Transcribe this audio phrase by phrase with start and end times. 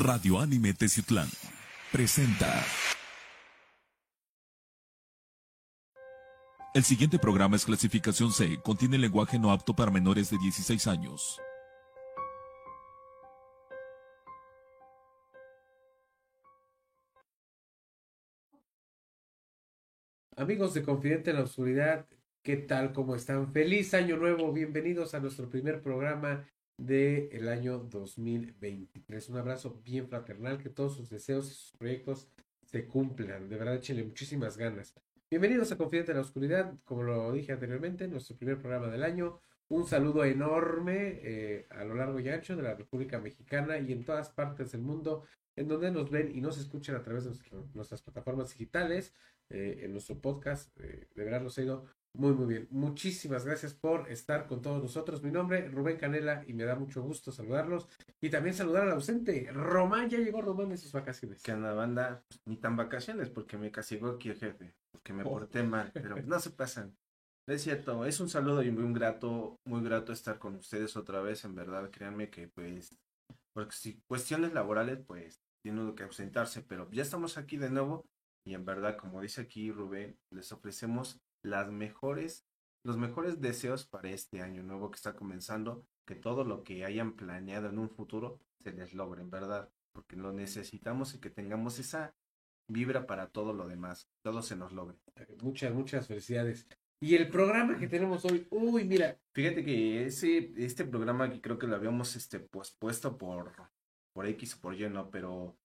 [0.00, 1.26] Radio Anime Teciutlán
[1.90, 2.64] presenta.
[6.72, 11.40] El siguiente programa es clasificación C, contiene lenguaje no apto para menores de 16 años.
[20.36, 22.06] Amigos de Confidente en la Oscuridad,
[22.44, 22.92] ¿qué tal?
[22.92, 23.52] ¿Cómo están?
[23.52, 26.46] Feliz año nuevo, bienvenidos a nuestro primer programa
[26.78, 29.28] del año 2023.
[29.28, 32.28] Un abrazo bien fraternal, que todos sus deseos y sus proyectos
[32.64, 33.48] se cumplan.
[33.48, 34.94] De verdad, échenle muchísimas ganas.
[35.28, 39.40] Bienvenidos a Confidente en la Oscuridad, como lo dije anteriormente, nuestro primer programa del año.
[39.68, 44.04] Un saludo enorme eh, a lo largo y ancho de la República Mexicana y en
[44.04, 45.24] todas partes del mundo
[45.56, 47.32] en donde nos ven y nos escuchan a través de
[47.74, 49.12] nuestras plataformas digitales,
[49.50, 50.78] eh, en nuestro podcast.
[50.80, 51.86] Eh, de verdad, nos ha ido
[52.18, 52.66] muy, muy bien.
[52.70, 55.22] Muchísimas gracias por estar con todos nosotros.
[55.22, 57.88] Mi nombre es Rubén Canela y me da mucho gusto saludarlos.
[58.20, 59.48] Y también saludar al ausente.
[59.52, 61.40] Román, ya llegó Román de sus vacaciones.
[61.42, 65.22] Que anda banda, pues, ni tan vacaciones porque me castigó aquí el jefe, porque me
[65.22, 65.30] Oh.
[65.30, 66.96] porté mal, pero no se pasan.
[67.46, 71.44] Es cierto, es un saludo y muy grato, muy grato estar con ustedes otra vez,
[71.44, 72.90] en verdad, créanme que pues,
[73.54, 78.04] porque si cuestiones laborales, pues, tiene uno que ausentarse, pero ya estamos aquí de nuevo
[78.44, 82.46] y en verdad, como dice aquí Rubén, les ofrecemos las mejores,
[82.84, 87.12] los mejores deseos para este año nuevo que está comenzando, que todo lo que hayan
[87.14, 91.78] planeado en un futuro se les logre, en verdad, porque lo necesitamos y que tengamos
[91.78, 92.14] esa
[92.68, 94.98] vibra para todo lo demás, todo se nos logre.
[95.42, 96.66] Muchas, muchas felicidades.
[97.00, 101.60] Y el programa que tenemos hoy, uy, mira, Fíjate que ese, este programa que creo
[101.60, 103.52] que lo habíamos este, pospuesto por,
[104.12, 105.56] por X o por Y, no, pero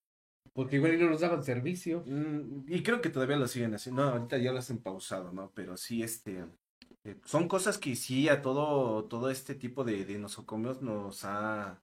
[0.54, 2.04] porque igual no nos daban servicio.
[2.06, 4.04] Mm, y creo que todavía lo siguen haciendo.
[4.04, 5.52] No, ahorita ya lo hacen pausado, ¿no?
[5.54, 6.46] Pero sí, este.
[7.04, 11.82] eh, son cosas que sí a todo, todo este tipo de, de nosocomios nos ha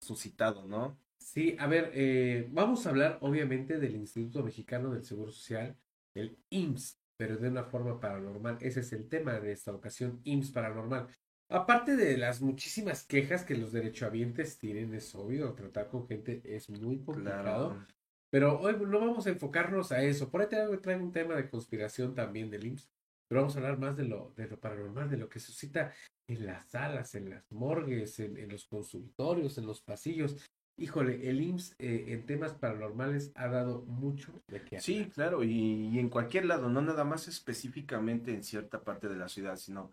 [0.00, 1.00] suscitado, ¿no?
[1.18, 5.76] Sí, a ver, eh, vamos a hablar obviamente del Instituto Mexicano del Seguro Social,
[6.14, 8.58] el IMSS, pero de una forma paranormal.
[8.60, 11.08] Ese es el tema de esta ocasión, IMSS paranormal.
[11.50, 16.70] Aparte de las muchísimas quejas que los derechohabientes tienen, es obvio, tratar con gente es
[16.70, 17.70] muy complicado.
[17.70, 17.86] Claro.
[18.30, 20.30] Pero hoy no vamos a enfocarnos a eso.
[20.30, 22.88] Por ahí traigo un tema de conspiración también del IMSS.
[23.28, 25.92] Pero vamos a hablar más de lo, de lo paranormal, de lo que suscita
[26.28, 30.36] en las salas, en las morgues, en, en los consultorios, en los pasillos.
[30.76, 35.88] Híjole, el IMSS eh, en temas paranormales ha dado mucho de qué Sí, claro, y,
[35.88, 39.92] y en cualquier lado, no nada más específicamente en cierta parte de la ciudad, sino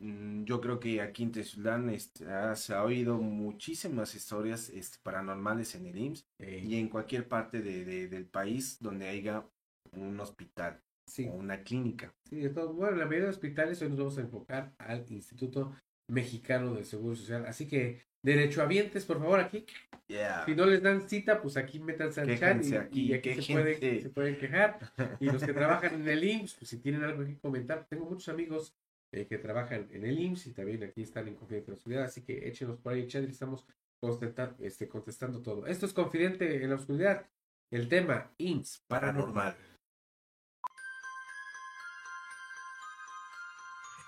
[0.00, 5.86] yo creo que aquí en Tezulán este, se ha oído muchísimas historias este, paranormales en
[5.86, 9.44] el IMSS y en cualquier parte de- de- del país donde haya
[9.92, 12.14] un hospital sí, o una clínica.
[12.28, 12.72] sí, todo.
[12.74, 15.74] Bueno, la mayoría de hospitales hoy nos vamos a enfocar al Instituto
[16.10, 17.44] Mexicano del Seguro Social.
[17.46, 19.64] Así que, derechohabientes, por favor, aquí
[20.10, 20.46] Yeah.
[20.46, 23.52] Si no les dan cita, pues aquí métanse al chat y, aquí, y aquí se,
[23.52, 24.78] pueden, se pueden quejar.
[25.20, 28.30] Y los que trabajan en el IMSS, pues si tienen algo que comentar, tengo muchos
[28.30, 28.74] amigos
[29.12, 31.72] eh, que trabajan en el IMSS y también aquí están en Confidente
[32.04, 33.66] así que échenos por ahí el estamos
[34.60, 35.66] este, contestando todo.
[35.66, 37.26] Esto es Confidente en la Oscuridad,
[37.70, 39.56] el tema IMSS paranormal.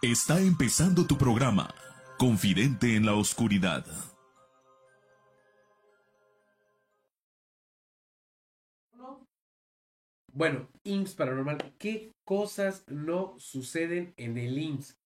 [0.03, 1.75] Está empezando tu programa,
[2.19, 4.10] Confidente en la Oscuridad.
[10.33, 14.97] Bueno, IMSS paranormal, ¿qué cosas no suceden en el IMSS?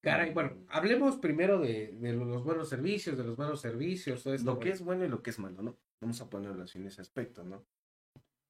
[0.00, 4.54] Caray, bueno, hablemos primero de, de los buenos servicios, de los malos servicios, todo esto.
[4.54, 5.76] Lo que es bueno y lo que es malo, ¿no?
[6.00, 7.64] Vamos a ponerlo así en ese aspecto, ¿no?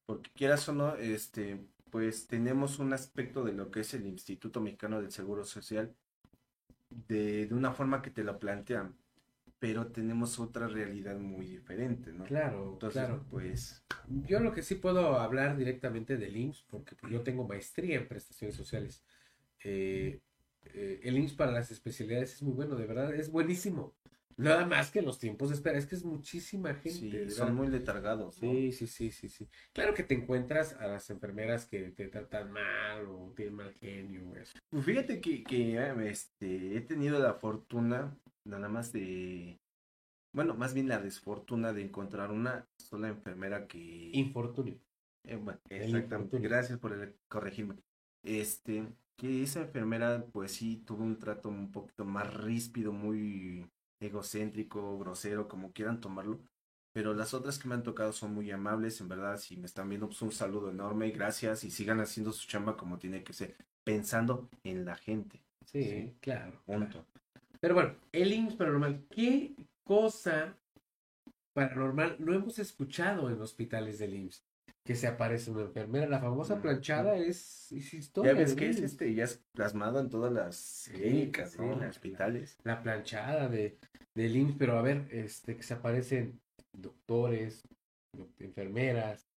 [0.05, 1.59] Porque quieras o no, este,
[1.89, 5.95] pues tenemos un aspecto de lo que es el Instituto Mexicano del Seguro Social
[6.89, 8.95] de, de una forma que te lo plantean,
[9.59, 12.23] pero tenemos otra realidad muy diferente, ¿no?
[12.23, 13.25] Claro, Entonces, claro.
[13.29, 17.97] pues, Yo lo que sí puedo hablar directamente del IMSS, porque pues, yo tengo maestría
[17.97, 19.03] en prestaciones sociales.
[19.63, 20.21] Eh,
[20.73, 23.93] eh, el IMSS para las especialidades es muy bueno, de verdad, es buenísimo.
[24.37, 27.27] Nada más que los tiempos de espera, es que es muchísima gente.
[27.27, 28.49] sí, son muy letargados, ¿no?
[28.49, 29.49] Sí, sí, sí, sí, sí.
[29.73, 34.33] Claro que te encuentras a las enfermeras que te tratan mal o tienen mal genio,
[34.37, 34.57] eso.
[34.69, 38.17] Pues Fíjate que, que eh, este, he tenido la fortuna
[38.49, 39.59] nada más de,
[40.33, 44.11] bueno, más bien la desfortuna de encontrar una sola enfermera que...
[44.13, 44.79] Infortunio.
[45.25, 46.37] Eh, bueno, exactamente.
[46.37, 46.49] infortunio.
[46.49, 47.75] Gracias por el- corregirme.
[48.23, 48.87] Este,
[49.17, 53.69] que esa enfermera, pues sí, tuvo un trato un poquito más ríspido, muy
[54.01, 56.39] egocéntrico, grosero, como quieran tomarlo.
[56.93, 59.89] pero las otras que me han tocado son muy amables, en verdad, si me están
[59.89, 63.55] viendo, pues un saludo enorme, gracias y sigan haciendo su chamba como tiene que ser,
[63.85, 65.39] pensando en la gente.
[65.65, 66.59] Sí, claro.
[66.65, 67.05] Punto.
[67.61, 69.53] Pero bueno, el IMSS paranormal, ¿qué
[69.83, 70.57] cosa
[71.53, 74.43] paranormal no hemos escuchado en hospitales del IMSS?
[74.85, 78.31] Que se aparece una enfermera, la famosa planchada es, es historia.
[78.33, 81.73] Ya ves que es este, ya es plasmado en todas las clínicas, ¿no?
[81.73, 82.57] En hospitales.
[82.63, 83.77] La planchada de,
[84.15, 86.39] del IMSS, pero a ver, este, que se aparecen
[86.73, 87.61] doctores,
[88.17, 89.27] doc- enfermeras.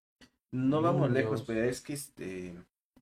[0.54, 1.14] No vamos Niños.
[1.24, 2.54] lejos, pero es que este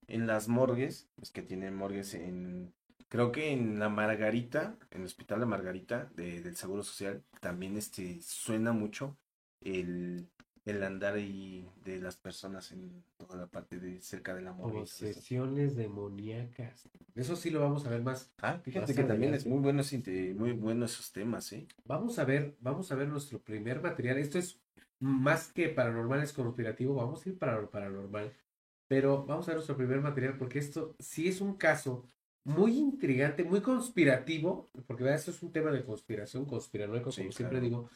[0.08, 2.72] en las morgues, es que tienen morgues en
[3.10, 7.76] creo que en la Margarita, en el Hospital de Margarita de- del Seguro Social, también
[7.76, 9.18] este suena mucho
[9.60, 10.30] el,
[10.64, 14.70] el andar ahí de las personas en toda la parte de cerca de la morgue.
[14.70, 15.06] y todo eso.
[15.06, 16.88] Posesiones demoníacas.
[17.14, 18.32] Eso sí lo vamos a ver más.
[18.38, 19.82] Ah, fíjate Más que también es muy bueno,
[20.36, 21.66] muy bueno esos temas, ¿eh?
[21.84, 24.18] Vamos a ver, vamos a ver nuestro primer material.
[24.18, 24.60] Esto es
[25.00, 26.94] más que paranormal, es conspirativo.
[26.94, 28.32] Vamos a ir para lo paranormal.
[28.86, 32.04] Pero vamos a ver nuestro primer material porque esto sí es un caso
[32.44, 35.18] muy intrigante, muy conspirativo, porque ¿verdad?
[35.18, 37.88] esto es un tema de conspiración, conspiranoico, Sí, como siempre digo,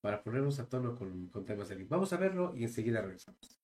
[0.00, 3.60] para ponernos a tono con, con temas de Vamos a verlo y enseguida regresamos.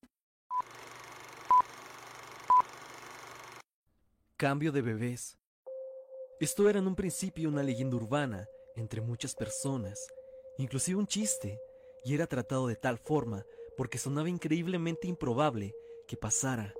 [4.36, 5.38] Cambio de bebés.
[6.38, 8.46] Esto era en un principio una leyenda urbana
[8.76, 9.98] entre muchas personas,
[10.58, 11.58] inclusive un chiste,
[12.04, 13.46] y era tratado de tal forma
[13.76, 15.74] porque sonaba increíblemente improbable
[16.06, 16.74] que pasara.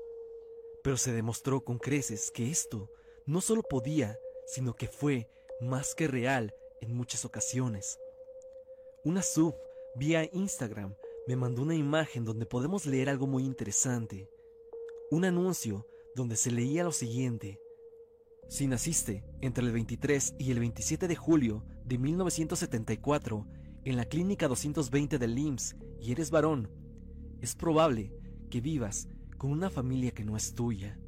[0.82, 2.90] Pero se demostró con creces que esto
[3.26, 5.28] no solo podía, sino que fue
[5.60, 7.98] más que real en muchas ocasiones.
[9.04, 9.54] Una sub
[9.96, 10.94] vía Instagram
[11.26, 14.30] me mandó una imagen donde podemos leer algo muy interesante.
[15.10, 17.60] Un anuncio donde se leía lo siguiente.
[18.48, 23.46] Si naciste entre el 23 y el 27 de julio de 1974
[23.84, 26.70] en la Clínica 220 del IMSS y eres varón,
[27.40, 28.12] es probable
[28.50, 30.98] que vivas con una familia que no es tuya.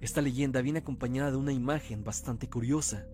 [0.00, 3.06] Esta leyenda viene acompañada de una imagen bastante curiosa.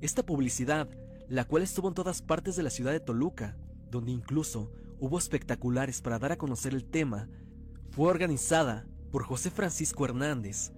[0.00, 0.88] Esta publicidad,
[1.28, 3.56] la cual estuvo en todas partes de la ciudad de Toluca,
[3.90, 7.28] donde incluso hubo espectaculares para dar a conocer el tema,
[7.90, 10.72] fue organizada por José Francisco Hernández,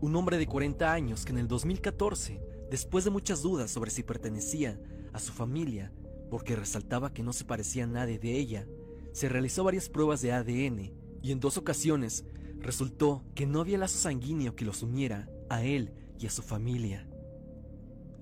[0.00, 2.40] un hombre de 40 años que en el 2014,
[2.70, 4.80] después de muchas dudas sobre si pertenecía
[5.12, 5.92] a su familia,
[6.30, 8.68] porque resaltaba que no se parecía a nadie de ella,
[9.12, 10.92] se realizó varias pruebas de ADN
[11.22, 12.24] y en dos ocasiones
[12.60, 17.08] resultó que no había lazo sanguíneo que los uniera a él y a su familia.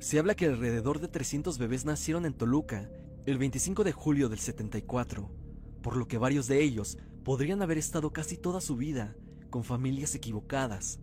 [0.01, 2.91] Se habla que alrededor de 300 bebés nacieron en Toluca
[3.27, 5.31] el 25 de julio del 74,
[5.83, 9.17] por lo que varios de ellos podrían haber estado casi toda su vida
[9.51, 11.01] con familias equivocadas.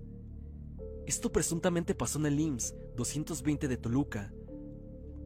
[1.06, 4.34] Esto presuntamente pasó en el IMSS 220 de Toluca.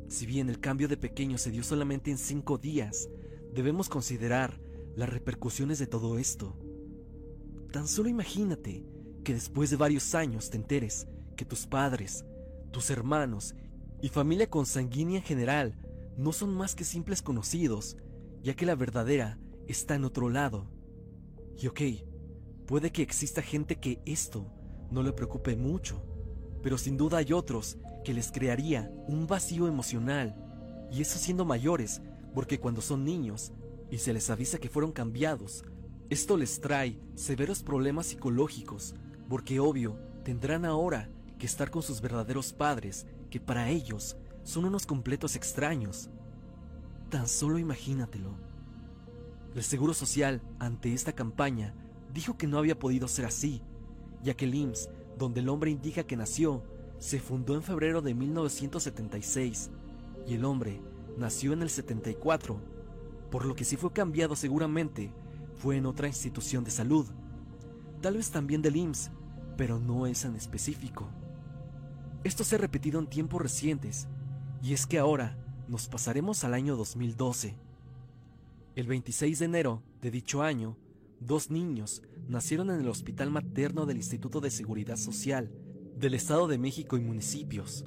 [0.07, 3.09] Si bien el cambio de pequeño se dio solamente en cinco días,
[3.53, 4.59] debemos considerar
[4.95, 6.57] las repercusiones de todo esto.
[7.71, 8.83] Tan solo imagínate
[9.23, 12.25] que después de varios años te enteres que tus padres,
[12.71, 13.53] tus hermanos
[14.01, 15.75] y familia consanguínea en general
[16.17, 17.95] no son más que simples conocidos,
[18.41, 19.37] ya que la verdadera
[19.67, 20.67] está en otro lado.
[21.57, 21.81] Y ok,
[22.65, 24.51] puede que exista gente que esto
[24.89, 26.01] no le preocupe mucho,
[26.63, 30.35] pero sin duda hay otros que les crearía un vacío emocional,
[30.91, 32.01] y eso siendo mayores,
[32.33, 33.51] porque cuando son niños
[33.91, 35.63] y se les avisa que fueron cambiados,
[36.09, 38.95] esto les trae severos problemas psicológicos,
[39.27, 44.87] porque obvio tendrán ahora que estar con sus verdaderos padres, que para ellos son unos
[44.87, 46.09] completos extraños.
[47.09, 48.33] Tan solo imagínatelo.
[49.53, 51.75] El Seguro Social, ante esta campaña,
[52.11, 53.61] dijo que no había podido ser así,
[54.23, 54.73] ya que el
[55.17, 56.63] donde el hombre indica que nació,
[56.97, 59.69] se fundó en febrero de 1976
[60.27, 60.81] y el hombre
[61.17, 62.59] nació en el 74,
[63.29, 65.11] por lo que si fue cambiado seguramente
[65.59, 67.05] fue en otra institución de salud,
[68.01, 69.11] tal vez también del IMSS,
[69.57, 71.09] pero no es en específico.
[72.23, 74.07] Esto se ha repetido en tiempos recientes,
[74.63, 75.37] y es que ahora
[75.67, 77.57] nos pasaremos al año 2012.
[78.75, 80.77] El 26 de enero de dicho año,
[81.19, 85.51] dos niños nacieron en el Hospital Materno del Instituto de Seguridad Social
[85.97, 87.83] del Estado de México y municipios.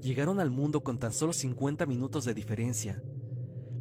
[0.00, 3.00] Llegaron al mundo con tan solo 50 minutos de diferencia.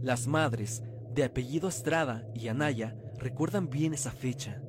[0.03, 4.61] Las madres, de apellido Estrada y Anaya, recuerdan bien esa fecha.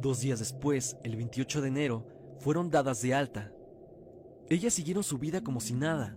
[0.00, 2.06] Dos días después, el 28 de enero,
[2.40, 3.52] fueron dadas de alta.
[4.50, 6.16] Ellas siguieron su vida como si nada,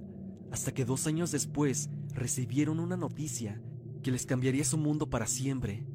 [0.52, 3.62] hasta que dos años después recibieron una noticia
[4.04, 5.86] que les cambiaría su mundo para siempre.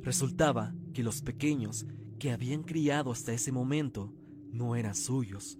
[0.00, 1.86] Resultaba que los pequeños
[2.18, 4.12] que habían criado hasta ese momento
[4.52, 5.58] no eran suyos.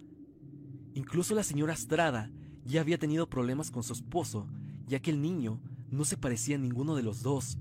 [0.95, 2.31] Incluso la señora Estrada
[2.65, 4.49] ya había tenido problemas con su esposo,
[4.87, 7.59] ya que el niño no se parecía a ninguno de los dos.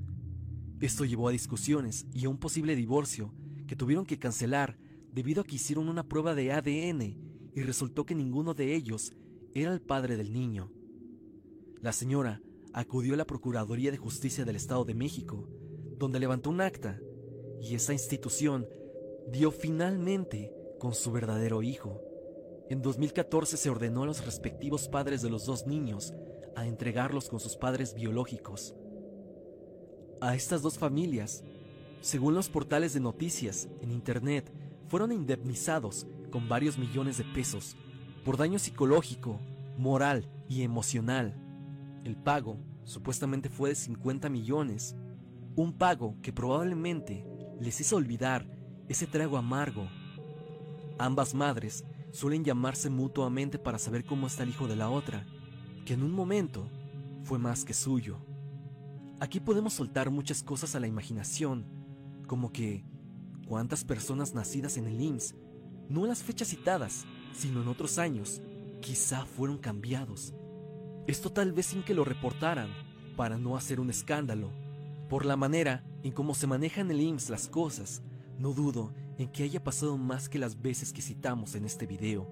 [0.80, 3.34] Esto llevó a discusiones y a un posible divorcio
[3.68, 4.78] que tuvieron que cancelar
[5.12, 7.02] debido a que hicieron una prueba de ADN
[7.56, 9.14] y resultó que ninguno de ellos
[9.54, 10.72] era el padre del niño.
[11.82, 12.42] La señora
[12.74, 15.48] acudió a la Procuraduría de Justicia del Estado de México,
[15.98, 17.00] donde levantó un acta,
[17.60, 18.68] y esa institución
[19.32, 22.02] dio finalmente con su verdadero hijo.
[22.70, 26.14] En 2014 se ordenó a los respectivos padres de los dos niños
[26.58, 28.74] a entregarlos con sus padres biológicos.
[30.20, 31.44] A estas dos familias,
[32.02, 34.52] según los portales de noticias en Internet,
[34.88, 37.78] fueron indemnizados con varios millones de pesos
[38.26, 39.40] por daño psicológico,
[39.78, 41.40] moral y emocional.
[42.04, 44.96] El pago supuestamente fue de 50 millones,
[45.56, 47.24] un pago que probablemente
[47.62, 48.50] les hizo olvidar
[48.88, 49.88] ese trago amargo.
[50.98, 55.28] Ambas madres suelen llamarse mutuamente para saber cómo está el hijo de la otra,
[55.88, 56.70] que en un momento
[57.24, 58.18] fue más que suyo.
[59.22, 61.64] Aquí podemos soltar muchas cosas a la imaginación,
[62.28, 62.84] como que
[63.48, 65.36] cuántas personas nacidas en el IMSS,
[65.88, 68.42] no en las fechas citadas, sino en otros años,
[68.82, 70.34] quizá fueron cambiados.
[71.08, 72.70] Esto tal vez sin que lo reportaran,
[73.16, 74.52] para no hacer un escándalo.
[75.08, 78.02] Por la manera en cómo se manejan en el IMSS las cosas,
[78.38, 82.30] no dudo en que haya pasado más que las veces que citamos en este video,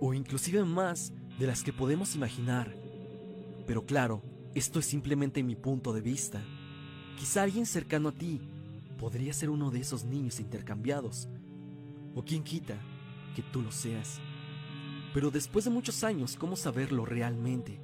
[0.00, 2.83] o inclusive más de las que podemos imaginar.
[3.66, 4.22] Pero claro,
[4.54, 6.42] esto es simplemente mi punto de vista.
[7.18, 8.40] Quizá alguien cercano a ti
[8.98, 11.28] podría ser uno de esos niños intercambiados,
[12.14, 12.78] o quien quita
[13.34, 14.20] que tú lo seas.
[15.12, 17.80] Pero después de muchos años, ¿cómo saberlo realmente?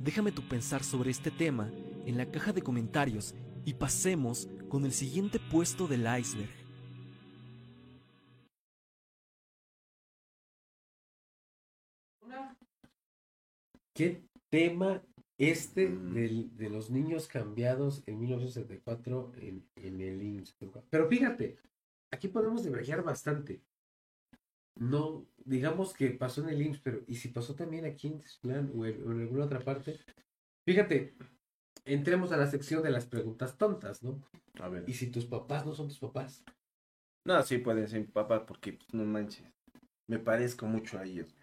[0.00, 1.70] Déjame tu pensar sobre este tema
[2.06, 3.34] en la caja de comentarios
[3.64, 6.50] y pasemos con el siguiente puesto del iceberg.
[13.94, 14.22] ¿Qué
[14.52, 15.02] tema
[15.38, 20.82] este del- de los niños cambiados en 1974 en, en el IMSS?
[20.90, 21.56] Pero fíjate,
[22.12, 23.62] aquí podemos diverger bastante.
[24.76, 28.70] No, digamos que pasó en el IMSS, pero ¿y si pasó también aquí en Tislán
[28.76, 29.98] o en, o en alguna otra parte?
[30.66, 31.14] Fíjate,
[31.84, 34.20] entremos a la sección de las preguntas tontas, ¿no?
[34.60, 34.84] A ver.
[34.86, 36.44] ¿Y si tus papás no son tus papás?
[37.24, 39.46] No, sí pueden ser mi papá porque pues, no manches.
[40.08, 41.34] Me parezco mucho a ellos.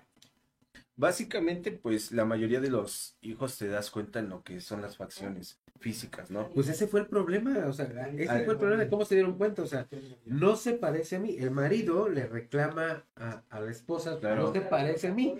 [0.99, 4.97] Básicamente, pues la mayoría de los hijos te das cuenta en lo que son las
[4.97, 6.49] facciones físicas, ¿no?
[6.49, 7.85] Pues ese fue el problema, o sea,
[8.17, 9.87] ese fue el problema de cómo se dieron cuenta, o sea,
[10.25, 11.37] no se parece a mí.
[11.37, 14.41] El marido le reclama a, a la esposa, Claro.
[14.47, 15.39] no se parece a mí,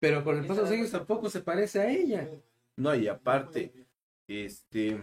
[0.00, 2.26] pero con el paso de los años tampoco se parece a ella.
[2.78, 3.74] No, y aparte,
[4.26, 4.98] este,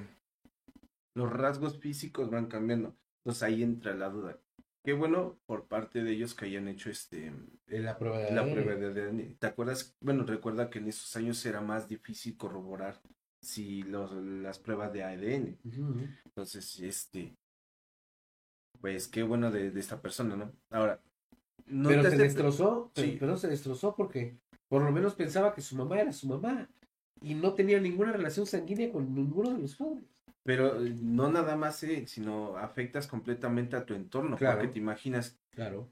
[1.13, 2.95] los rasgos físicos van cambiando.
[3.19, 4.39] Entonces ahí entra la duda.
[4.83, 7.31] Qué bueno por parte de ellos que hayan hecho este
[7.67, 8.51] la prueba de la ADN.
[8.53, 9.35] prueba de ADN.
[9.37, 9.95] ¿Te acuerdas?
[10.01, 12.99] Bueno, recuerda que en esos años era más difícil corroborar
[13.41, 15.57] si los, las pruebas de ADN.
[16.25, 17.35] Entonces, este,
[18.79, 20.51] pues qué bueno de, de esta persona, ¿no?
[20.71, 20.99] Ahora,
[21.67, 23.17] no pero se destrozó, Sí.
[23.19, 26.67] pero se destrozó porque por lo menos pensaba que su mamá era su mamá
[27.21, 30.03] y no tenía ninguna relación sanguínea con ninguno de los padres.
[30.43, 34.59] Pero eh, no nada más, eh, sino afectas completamente a tu entorno, Claro.
[34.59, 35.87] porque te imaginas, Claro.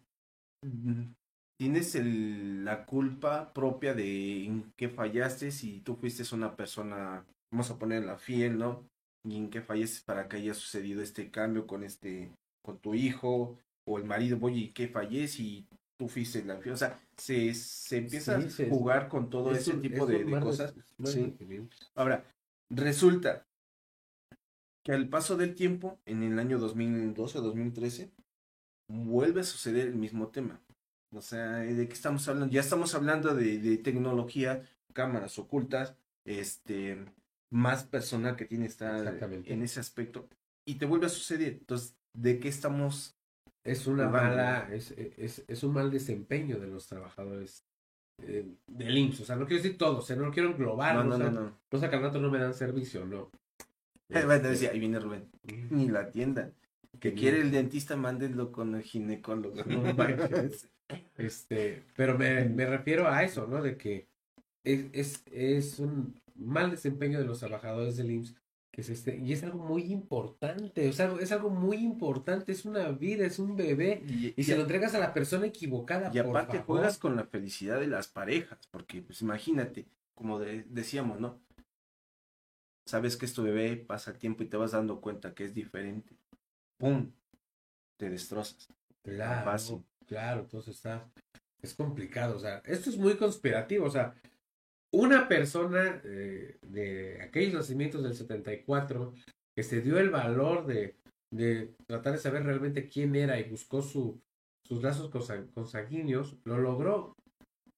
[1.57, 7.69] tienes el- la culpa propia de en qué fallaste si tú fuiste una persona, vamos
[7.71, 8.85] a ponerla fiel, ¿no?
[9.25, 12.31] Y en qué fallaste para que haya sucedido este cambio con este,
[12.63, 15.67] con tu hijo o el marido, oye, ¿y qué fallé si
[15.99, 16.73] tú fuiste la fiel?
[16.73, 20.07] O sea, se, se empieza Sí, a jugar con todo Es ese un- tipo es
[20.07, 20.73] de, de cosas.
[20.97, 21.35] mar Sí.
[21.95, 22.23] Ahora,
[22.69, 23.45] resulta
[24.83, 28.11] que al paso del tiempo, en el año 2012 o 2013,
[28.87, 30.61] vuelve a suceder el mismo tema.
[31.11, 32.53] O sea, ¿de qué estamos hablando?
[32.53, 35.95] Ya estamos hablando de, de tecnología, cámaras ocultas,
[36.25, 37.03] este,
[37.49, 40.27] más personal que tiene estar en ese aspecto,
[40.65, 41.53] y te vuelve a suceder.
[41.53, 43.15] Entonces, ¿de qué estamos?
[43.63, 47.65] Es una mala, es, es, es un mal desempeño de los trabajadores
[48.23, 49.21] eh, del IMSS.
[49.21, 50.95] O sea, no quiero decir todos, o sea, no lo quiero englobar.
[50.95, 51.59] No, no, sea, no, no.
[51.69, 53.29] Los acá al rato no me dan servicio, no.
[54.09, 55.29] Decía, ahí viene Rubén.
[55.69, 56.51] Ni la tienda.
[56.99, 59.63] Que quiere el dentista, mándenlo con el ginecólogo.
[59.65, 60.97] No.
[61.17, 63.61] Este, pero me, me refiero a eso, ¿no?
[63.61, 64.07] De que
[64.63, 68.35] es, es, es un mal desempeño de los trabajadores del IMSS,
[68.71, 72.65] que es este, y es algo muy importante, o sea, es algo muy importante, es
[72.65, 76.09] una vida, es un bebé, Y, y se lo entregas a la persona equivocada.
[76.11, 76.77] Y por aparte favor.
[76.77, 79.85] juegas con la felicidad de las parejas, porque pues imagínate,
[80.15, 81.39] como de- decíamos, ¿no?
[82.89, 85.53] Sabes que es tu bebé, pasa el tiempo y te vas dando cuenta que es
[85.53, 86.15] diferente.
[86.79, 87.11] ¡Pum!
[87.97, 88.67] Te destrozas.
[89.03, 89.45] Claro,
[90.07, 91.07] claro, entonces está,
[91.61, 94.15] es complicado, o sea, esto es muy conspirativo, o sea,
[94.91, 99.13] una persona eh, de aquellos nacimientos del 74
[99.55, 100.95] que se dio el valor de,
[101.31, 104.19] de tratar de saber realmente quién era y buscó su,
[104.67, 107.15] sus lazos consan- consanguíneos, lo logró.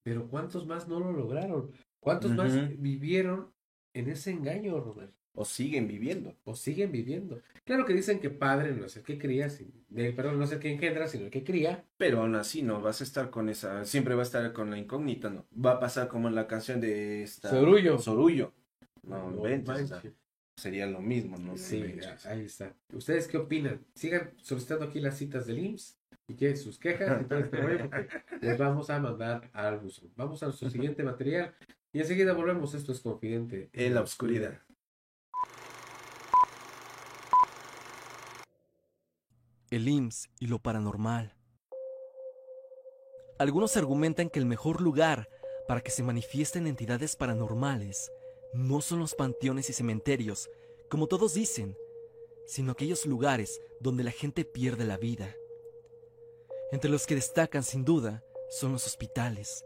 [0.03, 1.71] Pero ¿cuántos más no lo lograron?
[2.01, 3.51] ¿Cuántos más vivieron
[3.93, 5.13] en ese engaño, Robert?
[5.33, 6.35] O siguen viviendo.
[6.43, 7.41] O siguen viviendo.
[7.63, 9.47] Claro que dicen que padre no es el que cría,
[9.95, 11.85] eh, perdón, no es el que engendra, sino el que cría.
[11.97, 14.77] Pero aún así no vas a estar con esa, siempre va a estar con la
[14.77, 15.45] incógnita, ¿no?
[15.53, 17.97] Va a pasar como en la canción de esta Sorullo.
[17.97, 18.53] Sorullo.
[19.03, 19.93] No, No manches.
[20.57, 21.55] sería lo mismo, ¿no?
[21.55, 21.81] Sí,
[22.25, 22.75] ahí está.
[22.93, 23.85] ¿Ustedes qué opinan?
[23.95, 27.57] Sigan solicitando aquí las citas del IMSS y que sus quejas y todo este
[28.41, 30.11] les vamos a mandar al buzón.
[30.17, 31.53] Vamos a nuestro siguiente material
[31.93, 32.73] y enseguida volvemos.
[32.73, 33.69] Esto es Confidente.
[33.73, 34.61] En la oscuridad.
[39.71, 41.33] el IMSS y lo paranormal.
[43.39, 45.29] Algunos argumentan que el mejor lugar
[45.67, 48.11] para que se manifiesten entidades paranormales
[48.53, 50.49] no son los panteones y cementerios,
[50.89, 51.77] como todos dicen,
[52.45, 55.35] sino aquellos lugares donde la gente pierde la vida.
[56.73, 59.65] Entre los que destacan sin duda son los hospitales.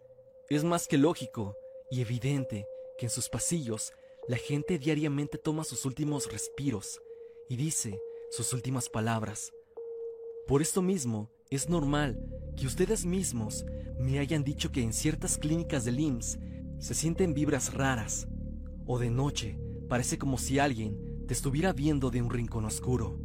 [0.49, 1.57] Es más que lógico
[1.95, 3.93] y evidente que en sus pasillos
[4.27, 7.01] la gente diariamente toma sus últimos respiros
[7.47, 9.53] y dice sus últimas palabras.
[10.45, 12.19] Por esto mismo, es normal
[12.57, 13.65] que ustedes mismos
[13.97, 16.37] me hayan dicho que en ciertas clínicas del IMSS
[16.79, 18.27] se sienten vibras raras,
[18.85, 23.17] o de noche parece como si alguien te estuviera viendo de un rincón oscuro.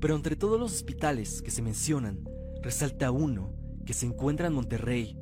[0.00, 2.28] Pero entre todos los hospitales que se mencionan,
[2.62, 3.52] resalta uno
[3.84, 5.18] que se encuentra en Monterrey.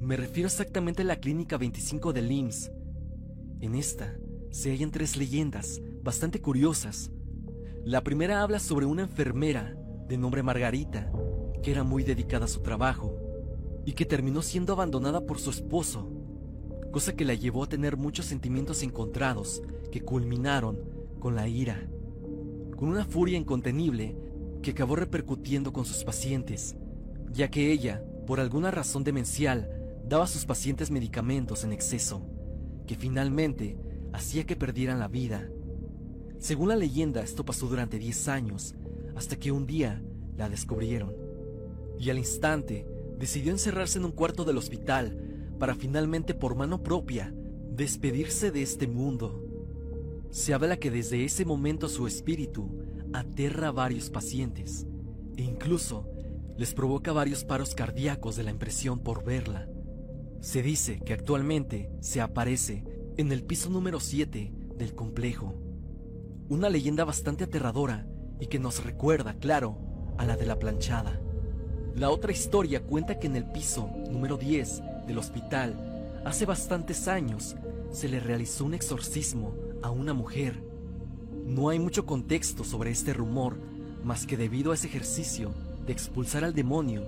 [0.00, 2.70] Me refiero exactamente a la Clínica 25 del IMSS.
[3.60, 4.14] En esta
[4.50, 7.10] se hallan tres leyendas bastante curiosas.
[7.84, 9.76] La primera habla sobre una enfermera
[10.06, 11.10] de nombre Margarita,
[11.62, 13.16] que era muy dedicada a su trabajo
[13.84, 16.10] y que terminó siendo abandonada por su esposo,
[16.92, 20.78] cosa que la llevó a tener muchos sentimientos encontrados que culminaron
[21.18, 21.88] con la ira,
[22.76, 24.16] con una furia incontenible
[24.62, 26.76] que acabó repercutiendo con sus pacientes,
[27.32, 29.75] ya que ella, por alguna razón demencial,
[30.06, 32.22] daba a sus pacientes medicamentos en exceso,
[32.86, 33.76] que finalmente
[34.12, 35.50] hacía que perdieran la vida.
[36.38, 38.74] Según la leyenda, esto pasó durante 10 años,
[39.16, 40.02] hasta que un día
[40.36, 41.14] la descubrieron.
[41.98, 42.86] Y al instante
[43.18, 45.18] decidió encerrarse en un cuarto del hospital
[45.58, 47.34] para finalmente por mano propia
[47.70, 49.42] despedirse de este mundo.
[50.30, 52.78] Se habla que desde ese momento su espíritu
[53.12, 54.86] aterra a varios pacientes
[55.36, 56.08] e incluso
[56.56, 59.68] les provoca varios paros cardíacos de la impresión por verla.
[60.46, 62.84] Se dice que actualmente se aparece
[63.16, 65.56] en el piso número 7 del complejo.
[66.48, 68.06] Una leyenda bastante aterradora
[68.38, 69.76] y que nos recuerda, claro,
[70.16, 71.20] a la de la planchada.
[71.96, 77.56] La otra historia cuenta que en el piso número 10 del hospital, hace bastantes años,
[77.90, 80.62] se le realizó un exorcismo a una mujer.
[81.44, 83.58] No hay mucho contexto sobre este rumor,
[84.04, 85.52] más que debido a ese ejercicio
[85.84, 87.02] de expulsar al demonio,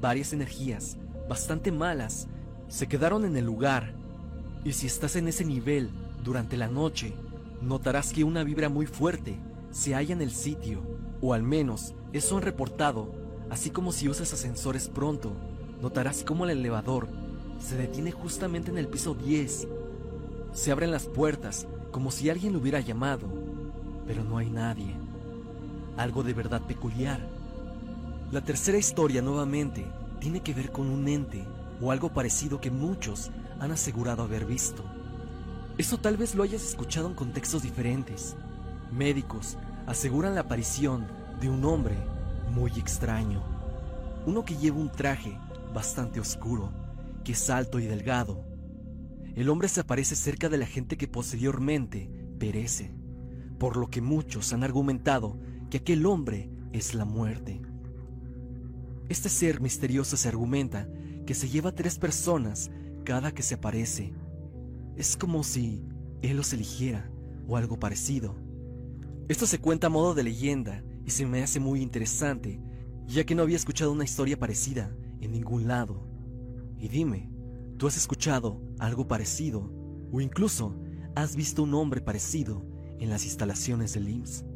[0.00, 0.96] varias energías
[1.28, 2.26] bastante malas
[2.70, 3.92] se quedaron en el lugar.
[4.64, 5.90] Y si estás en ese nivel
[6.24, 7.12] durante la noche,
[7.60, 9.36] notarás que una vibra muy fuerte
[9.70, 10.80] se halla en el sitio,
[11.20, 13.12] o al menos eso han reportado,
[13.50, 15.32] así como si usas ascensores pronto,
[15.82, 17.08] notarás como el elevador
[17.60, 19.68] se detiene justamente en el piso 10.
[20.52, 23.26] Se abren las puertas como si alguien lo hubiera llamado,
[24.06, 24.94] pero no hay nadie.
[25.96, 27.20] Algo de verdad peculiar.
[28.32, 29.84] La tercera historia nuevamente
[30.20, 31.44] tiene que ver con un ente
[31.80, 34.84] o algo parecido que muchos han asegurado haber visto.
[35.78, 38.36] Eso tal vez lo hayas escuchado en contextos diferentes.
[38.92, 41.06] Médicos aseguran la aparición
[41.40, 41.96] de un hombre
[42.50, 43.42] muy extraño.
[44.26, 45.38] Uno que lleva un traje
[45.72, 46.70] bastante oscuro,
[47.24, 48.44] que es alto y delgado.
[49.34, 52.92] El hombre se aparece cerca de la gente que posteriormente perece,
[53.58, 55.38] por lo que muchos han argumentado
[55.70, 57.62] que aquel hombre es la muerte.
[59.08, 60.88] Este ser misterioso se argumenta
[61.30, 62.72] que se lleva tres personas
[63.04, 64.12] cada que se aparece.
[64.96, 65.86] Es como si
[66.22, 67.08] él los eligiera
[67.46, 68.34] o algo parecido.
[69.28, 72.60] Esto se cuenta a modo de leyenda y se me hace muy interesante,
[73.06, 76.04] ya que no había escuchado una historia parecida en ningún lado.
[76.76, 77.30] Y dime,
[77.76, 79.72] ¿tú has escuchado algo parecido
[80.10, 80.74] o incluso
[81.14, 82.66] has visto un hombre parecido
[82.98, 84.49] en las instalaciones del IMSS?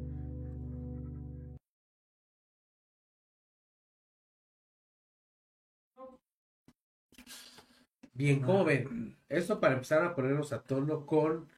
[8.14, 9.16] Bien, ¿cómo ven?
[9.29, 11.48] Esto para empezar a ponernos a tono con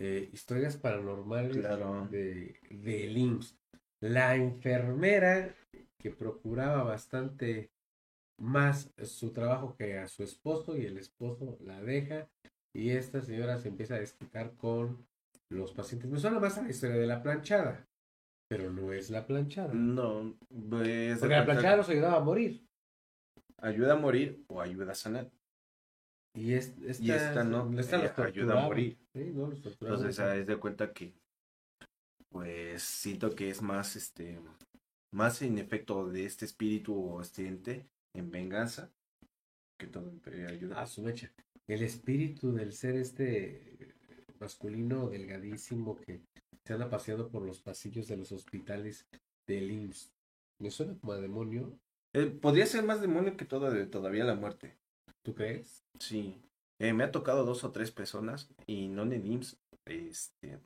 [0.00, 2.08] eh, historias paranormales Claro.
[2.10, 3.56] de, IMSS.
[4.00, 5.54] La enfermera
[5.98, 7.70] que procuraba bastante
[8.36, 12.28] más su trabajo que a su esposo y el esposo la deja
[12.74, 15.06] Y esta señora se empieza a desquitar con
[15.50, 16.10] los pacientes.
[16.10, 17.86] Me suena más a la historia de la planchada,
[18.48, 19.72] pero no es la planchada.
[19.72, 20.36] No,
[20.68, 22.66] pues, Porque la planchada los ayudaba a morir.
[23.58, 25.30] ayuda a morir o ayuda a sanar.
[26.34, 28.98] Y, es, esta, Y esta no, esta los eh, ayuda a morir.
[29.12, 29.96] Sí, no, los torturaba.
[29.96, 31.12] Entonces, es de cuenta que,
[32.30, 34.40] pues, siento que es más, este,
[35.12, 38.90] más en efecto de este espíritu o este ente en venganza
[39.78, 40.80] que todo en ayuda.
[40.80, 41.32] Ah, su mecha.
[41.66, 43.94] El espíritu del ser este
[44.38, 46.20] masculino delgadísimo que
[46.64, 49.06] se anda paseando por los pasillos de los hospitales
[49.46, 50.12] del IMSS.
[50.60, 51.78] Me suena como a demonio.
[52.12, 54.76] Eh, podría ser más demonio que todo de todavía la muerte.
[55.22, 55.84] ¿Tú crees?
[55.98, 56.40] Sí.
[56.78, 59.56] Eh, me ha tocado dos o tres personas y no en el IMSS,
[59.86, 60.58] este,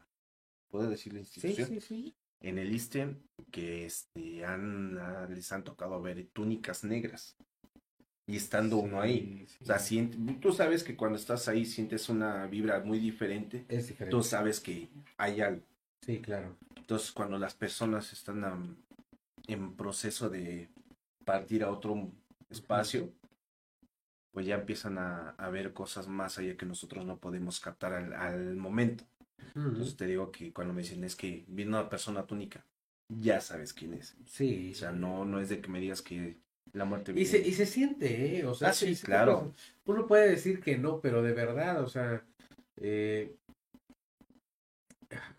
[0.71, 1.69] ¿puedo decir la Sí, institución?
[1.69, 2.15] sí, sí.
[2.41, 3.17] En el ISTE
[3.51, 7.37] que este, han, ah, les han tocado ver túnicas negras.
[8.29, 9.45] Y estando uno ahí.
[9.49, 9.59] Sí, sí.
[9.63, 13.65] O sea, siente- tú sabes que cuando estás ahí sientes una vibra muy diferente.
[13.69, 14.11] es diferente.
[14.17, 15.63] Tú sabes que hay algo.
[16.03, 16.57] Sí, claro.
[16.77, 18.77] Entonces, cuando las personas están
[19.47, 20.69] en proceso de
[21.25, 22.11] partir a otro
[22.51, 23.11] espacio,
[24.37, 28.13] pues ya empiezan a, a ver cosas más allá que nosotros no podemos captar al,
[28.13, 29.05] al momento.
[29.55, 32.67] Entonces te digo que cuando me dicen es que viene una persona túnica,
[33.09, 34.15] ya sabes quién es.
[34.27, 34.73] Sí.
[34.73, 36.37] O sea, no, no es de que me digas que
[36.75, 37.31] la muerte Y viene.
[37.31, 38.45] se, y se siente, ¿eh?
[38.45, 39.55] O sea, Ah, sí, te claro.
[39.87, 42.23] Uno puede decir que no, pero de verdad, o sea,
[42.77, 43.35] eh,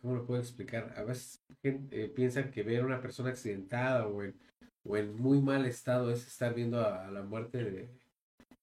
[0.01, 0.93] ¿cómo lo puedo explicar?
[0.97, 4.35] A veces gente, eh, piensan que ver a una persona accidentada o en,
[4.83, 7.89] o en muy mal estado es estar viendo a, a la muerte de,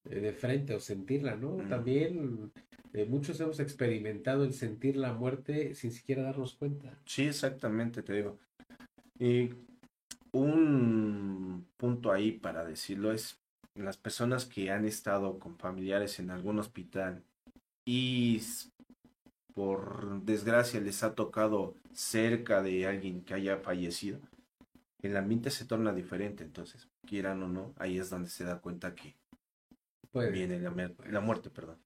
[0.05, 1.57] de, de frente o sentirla, ¿no?
[1.69, 2.53] También
[2.93, 6.97] eh, muchos hemos experimentado el sentir la muerte sin siquiera darnos cuenta.
[7.05, 8.39] Sí, exactamente, te digo.
[9.19, 9.51] Y
[10.33, 13.41] un punto ahí para decirlo es
[13.75, 17.23] las personas que han estado con familiares en algún hospital
[17.85, 18.41] y
[19.55, 24.21] por desgracia les ha tocado cerca de alguien que haya fallecido,
[25.03, 28.95] el ambiente se torna diferente, entonces, quieran o no, ahí es donde se da cuenta
[28.95, 29.15] que
[30.15, 30.31] Puede.
[30.31, 31.77] viene la, muerte, perdón.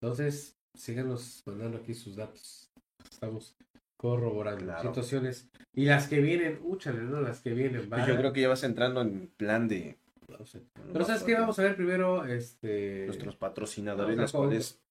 [0.00, 2.70] Entonces, síganos mandando aquí sus datos.
[3.10, 3.56] Estamos
[3.96, 4.88] corroborando Claro.
[4.88, 5.48] situaciones.
[5.72, 7.20] Y las que vienen, úchale, ¿no?
[7.20, 9.96] Las que vienen, Pues yo creo que ya vas entrando en plan de
[10.28, 10.62] No sé.
[10.92, 11.34] Pero ¿sabes qué?
[11.34, 13.06] Vamos a ver primero, este...
[13.06, 14.82] nuestros patrocinadores, los cuales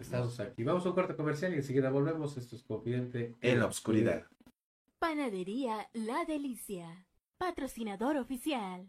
[0.00, 0.64] Estamos aquí.
[0.64, 2.36] Vamos a un corte comercial y enseguida volvemos.
[2.36, 4.26] Esto es Confidente en la oscuridad.
[4.98, 7.06] Panadería La Delicia,
[7.36, 8.88] patrocinador oficial.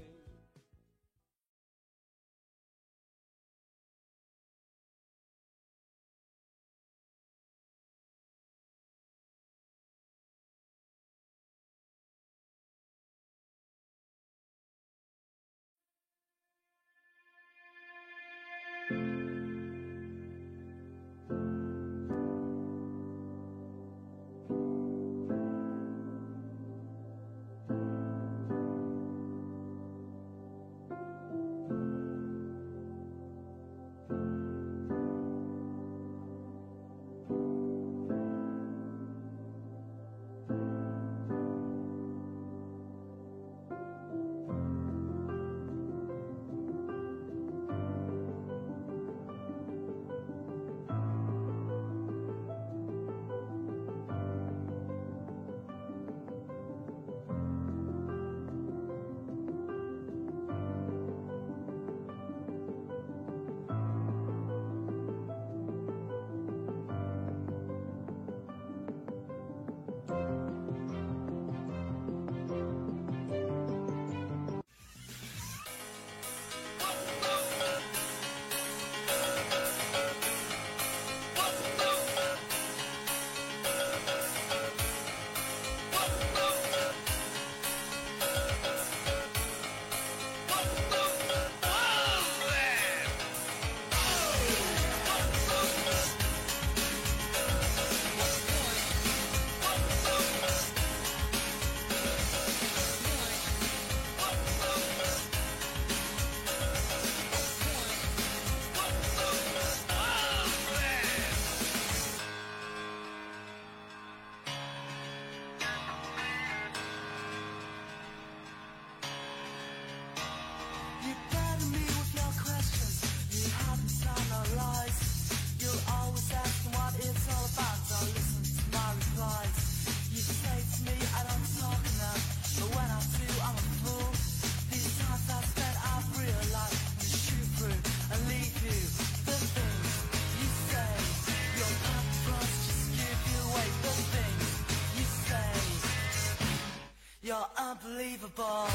[147.71, 148.67] Unbelievable.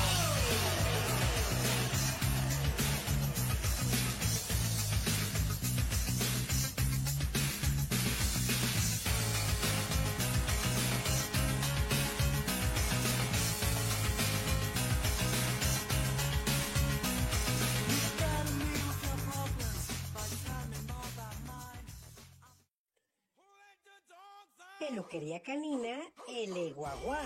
[24.78, 27.18] Peluquería canina El Guagua.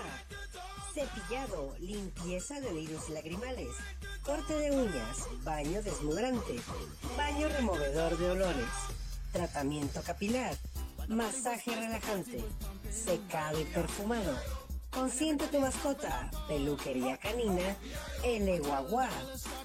[0.93, 3.69] Cepillado, limpieza de y lagrimales,
[4.23, 6.59] corte de uñas, baño desmudrante,
[7.15, 8.67] baño removedor de olores,
[9.31, 10.57] tratamiento capilar,
[11.07, 12.43] masaje relajante,
[12.91, 14.35] secado y perfumado.
[14.89, 17.77] Consiente tu mascota, peluquería canina,
[18.25, 19.09] El Guagua.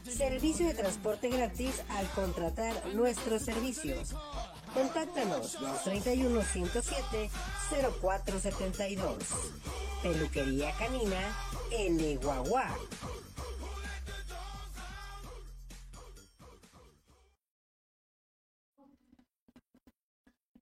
[0.04, 4.14] Servicio de transporte gratis al contratar nuestros servicios.
[4.72, 7.30] Contáctanos 231 107
[8.00, 9.16] 0472.
[10.02, 11.20] Peluquería Canina
[11.70, 12.74] El Guagua.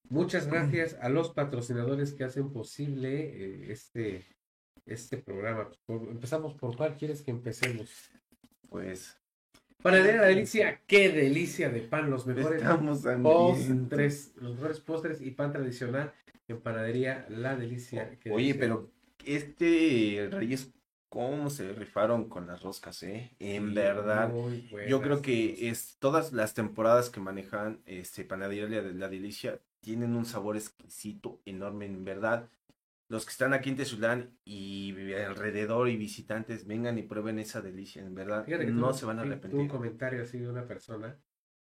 [0.08, 4.26] Muchas gracias a los patrocinadores que hacen posible eh, este,
[4.86, 5.70] este programa.
[5.86, 7.90] Por- empezamos por cuál quieres que empecemos.
[8.68, 9.18] Pues
[9.82, 12.62] Panadería La Delicia, qué delicia de pan, los mejores
[13.22, 16.12] postres, los mejores postres y pan tradicional
[16.48, 18.04] en Panadería La Delicia.
[18.30, 18.56] Oye, delicia.
[18.60, 18.90] pero
[19.26, 20.72] este Reyes,
[21.08, 23.30] ¿cómo se rifaron con las roscas, eh?
[23.38, 24.32] En Sí, verdad.
[24.88, 30.14] Yo creo que es todas las temporadas que manejan este Panadería de la Delicia tienen
[30.14, 32.48] un sabor exquisito, enorme, en verdad.
[33.08, 38.02] Los que están aquí en Tezulán y alrededor y visitantes, vengan y prueben esa delicia,
[38.02, 38.44] en verdad.
[38.44, 39.60] Fíjate que no se van a sí, tuve arrepentir.
[39.60, 41.16] un comentario así de una persona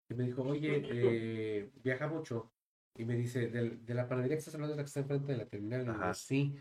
[0.07, 2.51] que me dijo, oye, eh, viaja mucho.
[2.97, 5.31] Y me dice, "Del- de, la panadería que estás hablando es la que está enfrente
[5.33, 5.89] de la terminal.
[5.89, 6.13] Ajá.
[6.13, 6.55] sí.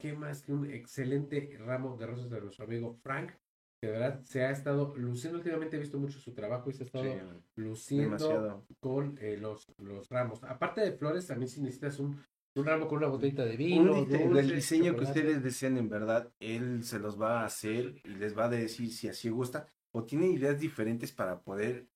[0.07, 3.33] ¿Qué más que un excelente ramo de rosas de nuestro amigo Frank?
[3.81, 5.39] Que de verdad se ha estado luciendo.
[5.39, 7.11] Últimamente he visto mucho su trabajo y se ha estado Sí,
[7.57, 8.67] luciendo demasiado.
[8.79, 10.45] con eh, los, los ramos.
[10.45, 12.23] Aparte de flores, también si necesitas un,
[12.55, 13.95] un ramo con una botellita de vino.
[13.95, 17.47] Un dise- dulces, el diseño que ustedes deseen, en verdad, él se los va a
[17.47, 21.89] hacer y les va a decir si así gusta o tiene ideas diferentes para poder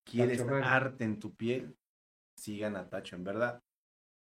[0.03, 0.63] ¿Quieres Tacho Man.
[0.63, 1.77] arte en tu piel?
[2.37, 3.61] Sigan a Tacho, en verdad.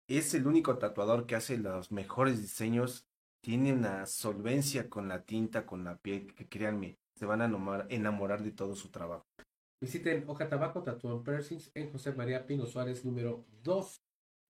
[0.08, 3.06] Es el único tatuador que hace los mejores diseños.
[3.42, 7.86] Tiene una solvencia con la tinta, con la piel, que créanme, se van a enamorar,
[7.90, 9.24] enamorar de todo su trabajo.
[9.80, 14.00] Visiten Hoja Tabaco Tatuón Piercings en José María Pino Suárez número 2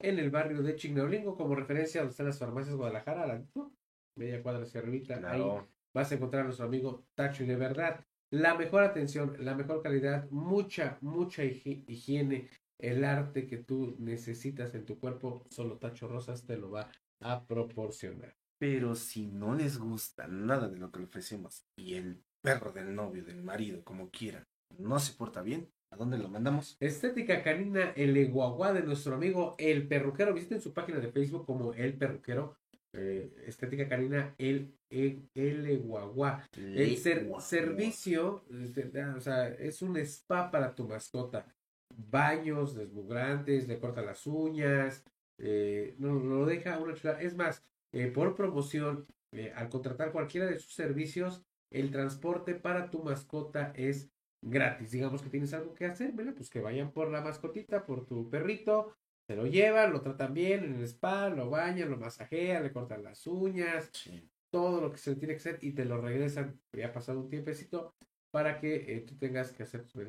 [0.01, 3.73] en el barrio de Chignaolingo como referencia donde están las farmacias Guadalajara, al ladito,
[4.17, 5.67] media cuadra hacia arribita, ahí Claro.
[5.95, 9.83] vas a encontrar a nuestro amigo Tacho y de verdad la mejor atención, la mejor
[9.83, 16.09] calidad, mucha, mucha higi- higiene, el arte que tú necesitas en tu cuerpo, solo Tacho
[16.09, 18.35] Rosas te lo va a proporcionar.
[18.59, 22.95] Pero si no les gusta nada de lo que le ofrecemos y el perro del
[22.95, 24.47] novio, del marido, como quiera,
[24.79, 26.77] no se porta bien, ¿a dónde lo mandamos?
[26.81, 30.35] Estética canina El Eguaguá de nuestro amigo El Perruquero.
[30.35, 32.57] Visiten su página de Facebook como El Perruquero.
[32.93, 36.47] Eh, estética canina El, el, el Eguaguá.
[36.57, 41.47] El ser- servicio, este, o sea, es un spa para tu mascota.
[41.95, 45.05] Baños desmugrantes, le corta las uñas,
[45.39, 47.21] eh, no, lo deja una chulada.
[47.21, 52.91] Es más, eh, por promoción, eh, al contratar cualquiera de sus servicios, el transporte para
[52.91, 54.11] tu mascota es
[54.43, 54.91] gratis.
[54.91, 56.35] Digamos que tienes algo que hacer, ¿verdad?
[56.35, 58.95] Pues que vayan por la mascotita, por tu perrito,
[59.29, 63.03] se lo llevan, lo tratan bien en el spa, lo bañan, lo masajean, le cortan
[63.03, 64.31] las uñas, Sí.
[64.53, 67.29] todo lo que se tiene que hacer y te lo regresan ya ha pasado un
[67.29, 67.95] tiempecito
[68.33, 70.01] para que eh, tú tengas que hacer tu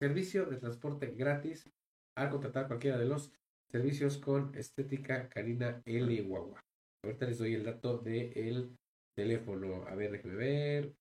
[0.00, 1.70] servicio de transporte gratis
[2.16, 3.32] al contratar cualquiera de los
[3.70, 6.60] servicios con estética canina L Guagua.
[7.04, 8.76] Ahorita les doy el dato del
[9.16, 9.84] teléfono.
[9.86, 10.94] A ver, déjenme ver.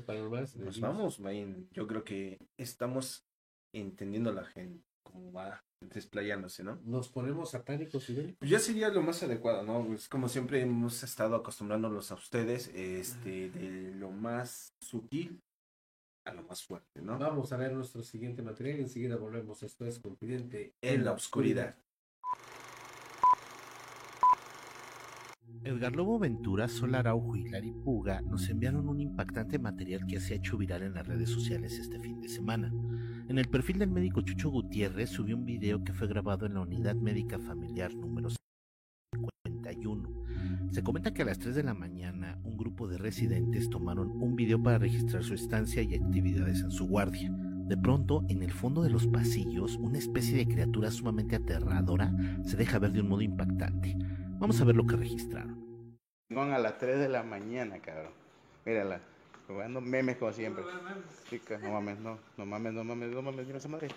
[0.00, 0.80] Nos IMSS?
[0.80, 1.68] vamos, Mayin.
[1.72, 3.26] Yo creo que estamos
[3.72, 6.80] entendiendo la gente, cómo va desplayándose, ¿no?
[6.84, 8.38] Nos ponemos satánicos y bélicos.
[8.38, 9.86] Pues ya sería lo más adecuado, ¿no?
[9.86, 15.42] Pues como siempre hemos estado acostumbrándolos a ustedes, este, de lo más sutil
[16.24, 17.18] a lo más fuerte, ¿no?
[17.18, 19.62] Vamos a ver nuestro siguiente material y enseguida volvemos.
[19.62, 21.76] Esto es Confidente En la oscuridad.
[25.64, 30.34] Edgar Lobo Ventura, Sol Araujo y Lari Puga nos enviaron un impactante material que se
[30.34, 32.70] ha hecho viral en las redes sociales este fin de semana.
[33.28, 36.60] En el perfil del médico Chucho Gutiérrez subió un video que fue grabado en la
[36.60, 38.28] unidad médica familiar número
[39.46, 40.24] 51.
[40.70, 44.36] Se comenta que a las 3 de la mañana un grupo de residentes tomaron un
[44.36, 47.32] video para registrar su estancia y actividades en su guardia.
[47.32, 52.58] De pronto, en el fondo de los pasillos, una especie de criatura sumamente aterradora se
[52.58, 53.96] deja ver de un modo impactante.
[54.38, 55.64] Vamos a ver lo que registraron.
[56.30, 58.12] A las 3 de la mañana, cabrón.
[58.64, 59.00] Mírala,
[59.46, 60.64] jugando memes como siempre.
[61.30, 63.88] Chicas, no mames, no, no mames, no mames, no mames, mira esa madre.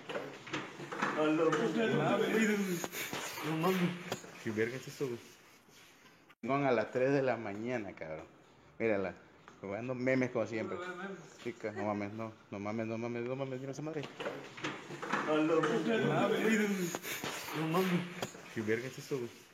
[3.45, 3.89] No mames.
[4.43, 6.65] ¿Qué verga es eso, güey?
[6.65, 8.25] A las 3 de la mañana, cabrón.
[8.77, 9.15] Mírala,
[9.59, 10.77] jugando memes como siempre.
[11.43, 14.03] Chicas, no mames, no, no mames, no mames, no mames, mira esa madre.
[17.59, 18.01] No mames.
[18.53, 19.46] ¿Qué verga es eso, güey?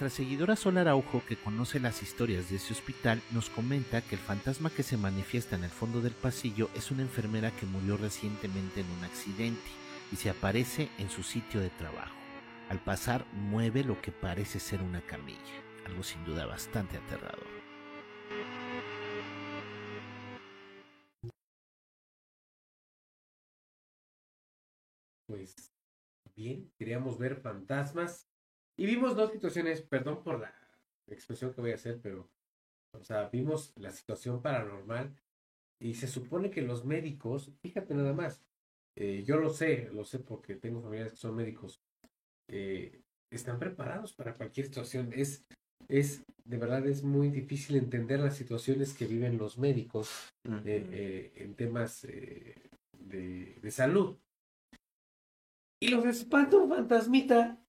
[0.00, 4.20] Nuestra seguidora Sol Araujo, que conoce las historias de ese hospital, nos comenta que el
[4.20, 8.82] fantasma que se manifiesta en el fondo del pasillo es una enfermera que murió recientemente
[8.82, 9.68] en un accidente
[10.12, 12.14] y se aparece en su sitio de trabajo.
[12.68, 15.40] Al pasar mueve lo que parece ser una camilla,
[15.84, 17.48] algo sin duda bastante aterrador.
[25.26, 25.56] Pues
[26.36, 28.28] bien, queríamos ver fantasmas
[28.78, 30.54] y vimos dos situaciones, perdón por la
[31.08, 32.30] expresión que voy a hacer, pero,
[32.92, 35.14] o sea, vimos la situación paranormal
[35.80, 38.40] y se supone que los médicos, fíjate nada más,
[38.96, 41.82] eh, yo lo sé, lo sé porque tengo familiares que son médicos,
[42.48, 43.02] eh,
[43.32, 45.12] están preparados para cualquier situación.
[45.12, 45.44] Es,
[45.88, 51.32] es, de verdad, es muy difícil entender las situaciones que viven los médicos eh, eh,
[51.36, 54.16] en temas de, de salud.
[55.80, 57.60] Y los espanta un fantasmita.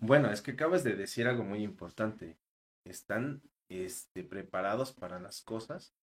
[0.00, 2.36] Bueno, es que acabas de decir algo muy importante.
[2.84, 5.94] Están este, preparados para las cosas,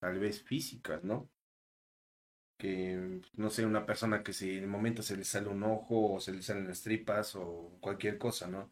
[0.00, 1.28] tal vez físicas, ¿no?
[2.58, 6.14] Que, no sé, una persona que si en el momento se le sale un ojo
[6.14, 8.70] o se le salen las tripas o cualquier cosa, ¿no?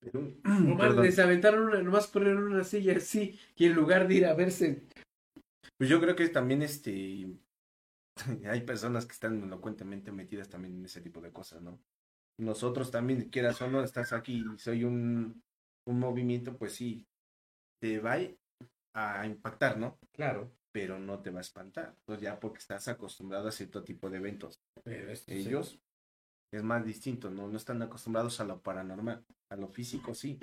[0.00, 4.26] Pero, Nomás les aventaron una, nomás corrieron una silla así, y en lugar de ir
[4.26, 4.82] a verse,
[5.78, 7.26] Pues yo creo que también este
[8.46, 11.80] hay personas que están elocuentemente metidas también en ese tipo de cosas, ¿no?
[12.38, 15.42] Nosotros también, quieras o no, estás aquí y soy un,
[15.86, 17.06] un movimiento, pues sí,
[17.80, 18.18] te va
[18.94, 19.98] a impactar, ¿no?
[20.12, 20.50] claro.
[20.72, 24.16] Pero no te va a espantar, pues ya porque estás acostumbrado a cierto tipo de
[24.16, 24.60] eventos.
[24.82, 25.22] Pero sí.
[25.28, 25.78] Ellos
[26.50, 27.46] es más distinto, ¿no?
[27.46, 30.36] No están acostumbrados a lo paranormal, a lo físico sí,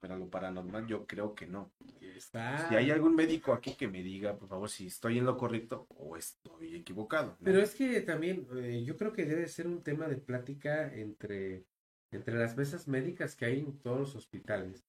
[0.00, 1.72] pero lo paranormal yo creo que no.
[2.00, 2.68] está.
[2.68, 5.86] Si hay algún médico aquí que me diga, por favor, si estoy en lo correcto
[5.90, 7.36] o estoy equivocado.
[7.38, 7.44] ¿no?
[7.44, 11.64] Pero es que también eh, yo creo que debe ser un tema de plática entre,
[12.10, 14.86] entre las mesas médicas que hay en todos los hospitales.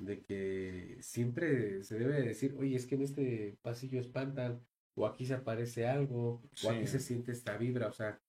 [0.00, 4.64] De que siempre se debe decir, oye, es que en este pasillo espantan,
[4.94, 7.88] o aquí se aparece algo, o aquí se siente esta vibra.
[7.88, 8.20] O sea,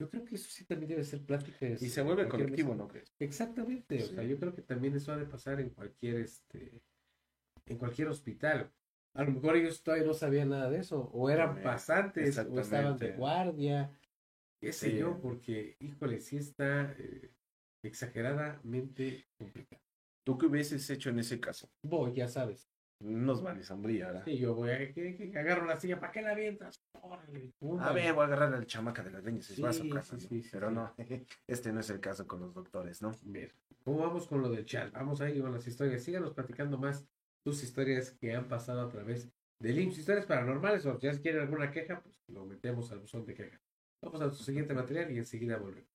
[0.00, 1.66] yo creo que eso sí también debe ser plática.
[1.68, 3.14] Y se vuelve colectivo, ¿no crees?
[3.18, 6.82] Exactamente, o sea, yo creo que también eso ha de pasar en cualquier este
[7.66, 8.72] en cualquier hospital.
[9.14, 12.60] A lo mejor ellos todavía no sabían nada de eso, o eran También, pasantes, o
[12.60, 13.90] estaban de guardia,
[14.58, 14.98] qué sé Sí.
[14.98, 17.30] yo, porque, híjole, sí está eh,
[17.82, 19.82] exageradamente complicado.
[20.24, 21.68] ¿Tú qué hubieses hecho en ese caso?
[21.82, 22.69] Voy, ya sabes.
[23.00, 24.24] Nos van a sombría, ¿verdad?
[24.26, 26.82] Sí, yo voy a que, que agarro la silla, ¿para qué la avientas?
[27.00, 29.88] Órale, A ver, voy a agarrar al chamaca de las leñas Sí, vas a su
[29.88, 30.94] casa, sí, sí, Pero no,
[31.46, 33.12] este no es el caso con los doctores, ¿no?
[33.22, 33.50] Bien.
[33.84, 34.92] ¿Cómo vamos con lo del chat?
[34.92, 36.02] Vamos ahí con las historias.
[36.02, 37.06] Síganos platicando más
[37.42, 39.98] tus historias que han pasado a través del IMSS.
[39.98, 43.60] Historias paranormales o ya si quieren alguna queja, pues lo metemos al buzón de queja.
[44.02, 45.89] Vamos a su siguiente material y enseguida volvemos.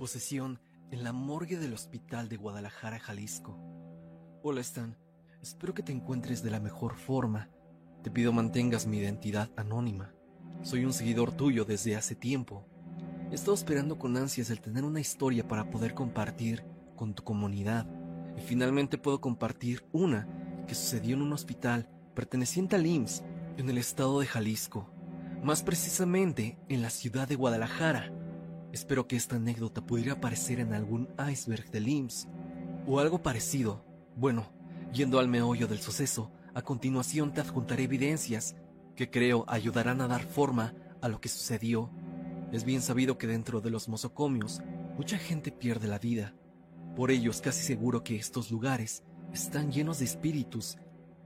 [0.00, 0.58] Posesión
[0.90, 3.58] en la morgue del Hospital de Guadalajara, Jalisco.
[4.42, 4.96] Hola Stan,
[5.42, 7.50] espero que te encuentres de la mejor forma.
[8.02, 10.14] Te pido mantengas mi identidad anónima.
[10.62, 12.64] Soy un seguidor tuyo desde hace tiempo.
[13.30, 16.64] He estado esperando con ansias el tener una historia para poder compartir
[16.96, 17.86] con tu comunidad.
[18.38, 20.26] Y finalmente puedo compartir una
[20.66, 23.22] que sucedió en un hospital perteneciente al IMSS
[23.58, 24.90] en el estado de Jalisco.
[25.44, 28.14] Más precisamente en la ciudad de Guadalajara.
[28.72, 32.28] Espero que esta anécdota pudiera aparecer en algún iceberg del IMSS
[32.86, 33.84] o algo parecido.
[34.16, 34.46] Bueno,
[34.92, 38.54] yendo al meollo del suceso, a continuación te adjuntaré evidencias
[38.96, 41.90] que creo ayudarán a dar forma a lo que sucedió.
[42.52, 44.60] Es bien sabido que dentro de los mosocomios
[44.96, 46.34] mucha gente pierde la vida.
[46.96, 49.02] Por ello es casi seguro que estos lugares
[49.32, 50.76] están llenos de espíritus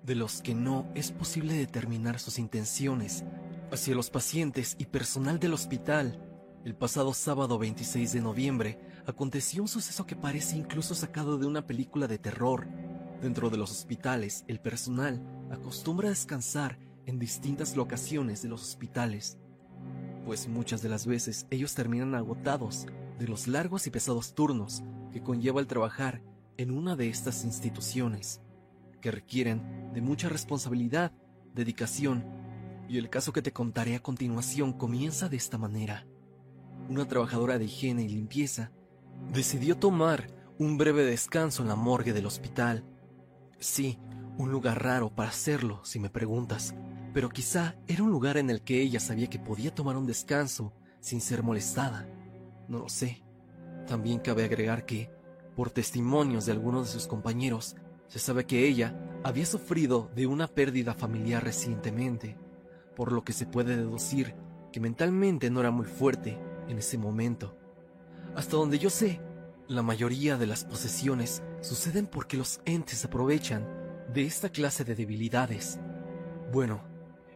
[0.02, 3.24] de los que no es posible determinar sus intenciones
[3.72, 6.23] hacia los pacientes y personal del hospital.
[6.64, 11.66] El pasado sábado 26 de noviembre aconteció un suceso que parece incluso sacado de una
[11.66, 12.66] película de terror.
[13.20, 19.36] Dentro de los hospitales, el personal acostumbra a descansar en distintas locaciones de los hospitales,
[20.24, 22.86] pues muchas de las veces ellos terminan agotados
[23.18, 26.22] de los largos y pesados turnos que conlleva el trabajar
[26.56, 28.40] en una de estas instituciones,
[29.02, 31.12] que requieren de mucha responsabilidad,
[31.54, 32.24] dedicación,
[32.88, 36.06] y el caso que te contaré a continuación comienza de esta manera
[36.88, 38.70] una trabajadora de higiene y limpieza,
[39.32, 40.28] decidió tomar
[40.58, 42.84] un breve descanso en la morgue del hospital.
[43.58, 43.98] Sí,
[44.38, 46.74] un lugar raro para hacerlo, si me preguntas,
[47.12, 50.72] pero quizá era un lugar en el que ella sabía que podía tomar un descanso
[51.00, 52.08] sin ser molestada.
[52.68, 53.22] No lo sé.
[53.86, 55.10] También cabe agregar que,
[55.54, 57.76] por testimonios de algunos de sus compañeros,
[58.08, 62.36] se sabe que ella había sufrido de una pérdida familiar recientemente,
[62.96, 64.34] por lo que se puede deducir
[64.72, 67.56] que mentalmente no era muy fuerte en ese momento.
[68.34, 69.20] Hasta donde yo sé,
[69.68, 73.66] la mayoría de las posesiones suceden porque los entes aprovechan
[74.12, 75.78] de esta clase de debilidades.
[76.52, 76.82] Bueno,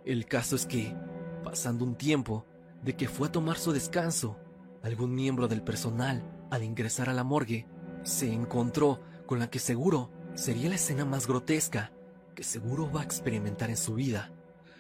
[0.05, 0.95] el caso es que,
[1.43, 2.45] pasando un tiempo
[2.83, 4.39] de que fue a tomar su descanso,
[4.83, 7.67] algún miembro del personal, al ingresar a la morgue,
[8.03, 11.93] se encontró con la que seguro sería la escena más grotesca
[12.35, 14.31] que seguro va a experimentar en su vida.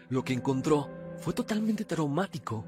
[0.08, 0.88] Lo que encontró
[1.18, 2.64] fue totalmente traumático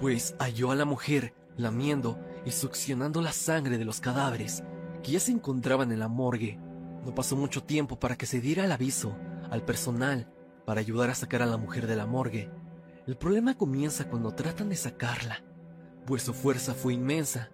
[0.00, 4.62] pues halló a la mujer lamiendo y succionando la sangre de los cadáveres
[5.02, 6.58] que ya se encontraban en la morgue.
[7.04, 9.16] No pasó mucho tiempo para que se diera el aviso
[9.50, 10.28] al personal
[10.64, 12.50] para ayudar a sacar a la mujer de la morgue.
[13.06, 15.44] El problema comienza cuando tratan de sacarla,
[16.06, 17.50] pues su fuerza fue inmensa.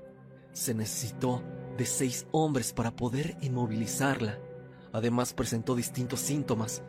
[0.52, 1.42] Se necesitó
[1.76, 4.38] de seis hombres para poder inmovilizarla.
[4.92, 6.82] Además presentó distintos síntomas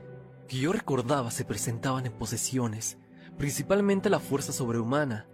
[0.47, 2.97] que yo recordaba se presentaban en posesiones,
[3.37, 5.27] principalmente la fuerza sobrehumana,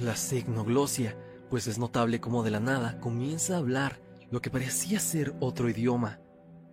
[0.00, 1.16] la segnoglosia,
[1.50, 5.68] pues es notable como de la nada comienza a hablar lo que parecía ser otro
[5.68, 6.20] idioma.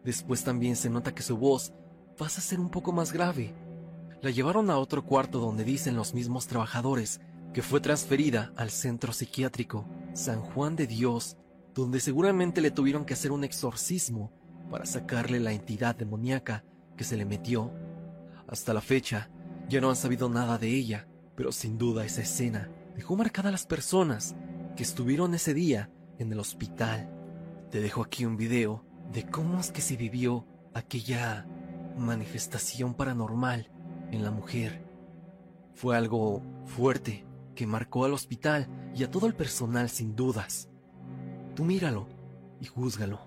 [0.03, 1.73] Después también se nota que su voz
[2.17, 3.53] pasa a ser un poco más grave.
[4.21, 7.21] La llevaron a otro cuarto donde dicen los mismos trabajadores
[7.53, 11.37] que fue transferida al centro psiquiátrico San Juan de Dios,
[11.73, 14.31] donde seguramente le tuvieron que hacer un exorcismo
[14.69, 16.63] para sacarle la entidad demoníaca
[16.97, 17.71] que se le metió.
[18.47, 19.29] Hasta la fecha,
[19.67, 23.51] ya no han sabido nada de ella, pero sin duda esa escena dejó marcada a
[23.51, 24.35] las personas
[24.75, 27.09] que estuvieron ese día en el hospital.
[27.69, 31.45] Te dejo aquí un video de cómo es que se vivió aquella
[31.97, 33.69] manifestación paranormal
[34.11, 34.83] en la mujer.
[35.73, 40.69] Fue algo fuerte que marcó al hospital y a todo el personal sin dudas.
[41.55, 42.07] Tú míralo
[42.59, 43.19] y júzgalo.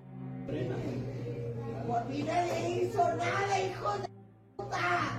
[1.87, 4.09] Por mí le hizo nada, hijo de
[4.57, 5.19] puta.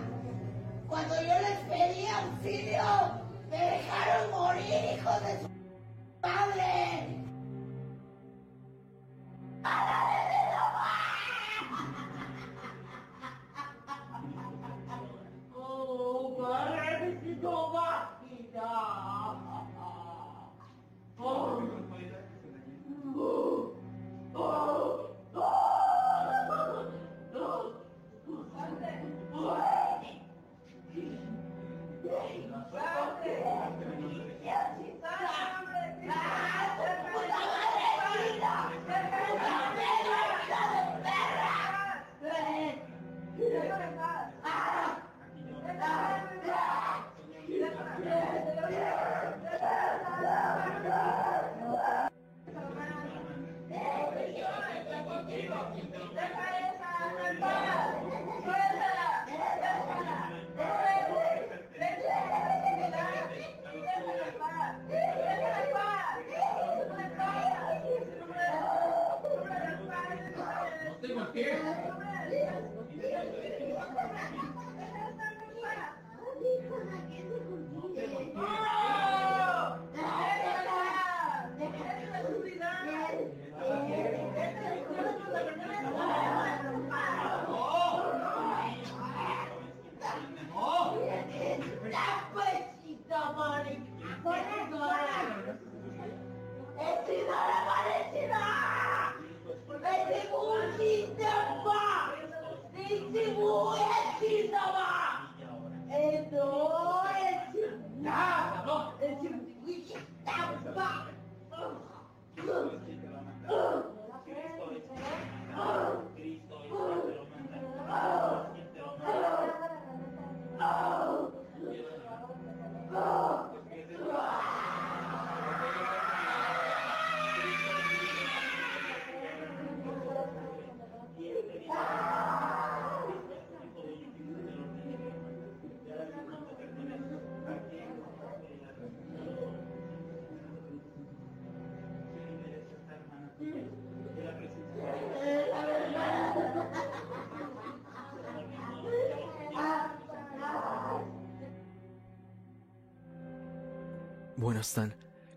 [0.88, 5.50] Cuando yo les pedí auxilio, me dejaron morir, hijo de su
[6.22, 7.20] padre.
[9.66, 10.39] Oh,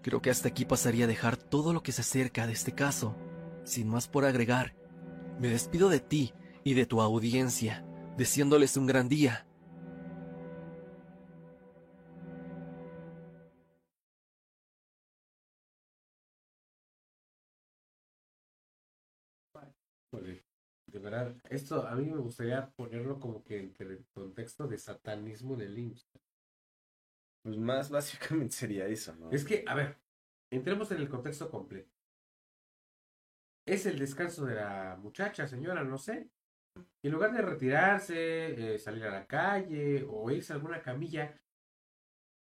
[0.03, 3.17] Creo que hasta aquí pasaría a dejar todo lo que se acerca de este caso.
[3.65, 4.75] Sin más por agregar,
[5.39, 6.33] me despido de ti
[6.65, 7.85] y de tu audiencia,
[8.17, 9.47] deseándoles un gran día.
[21.49, 26.22] Esto a mí me gustaría ponerlo como que en el contexto de satanismo del IMSS.
[27.43, 29.31] Pues más básicamente sería eso, ¿no?
[29.31, 29.99] Es que, a ver,
[30.51, 31.91] entremos en el contexto completo.
[33.67, 36.29] Es el descanso de la muchacha, señora, no sé.
[37.03, 41.39] Y en lugar de retirarse, eh, salir a la calle o irse a alguna camilla,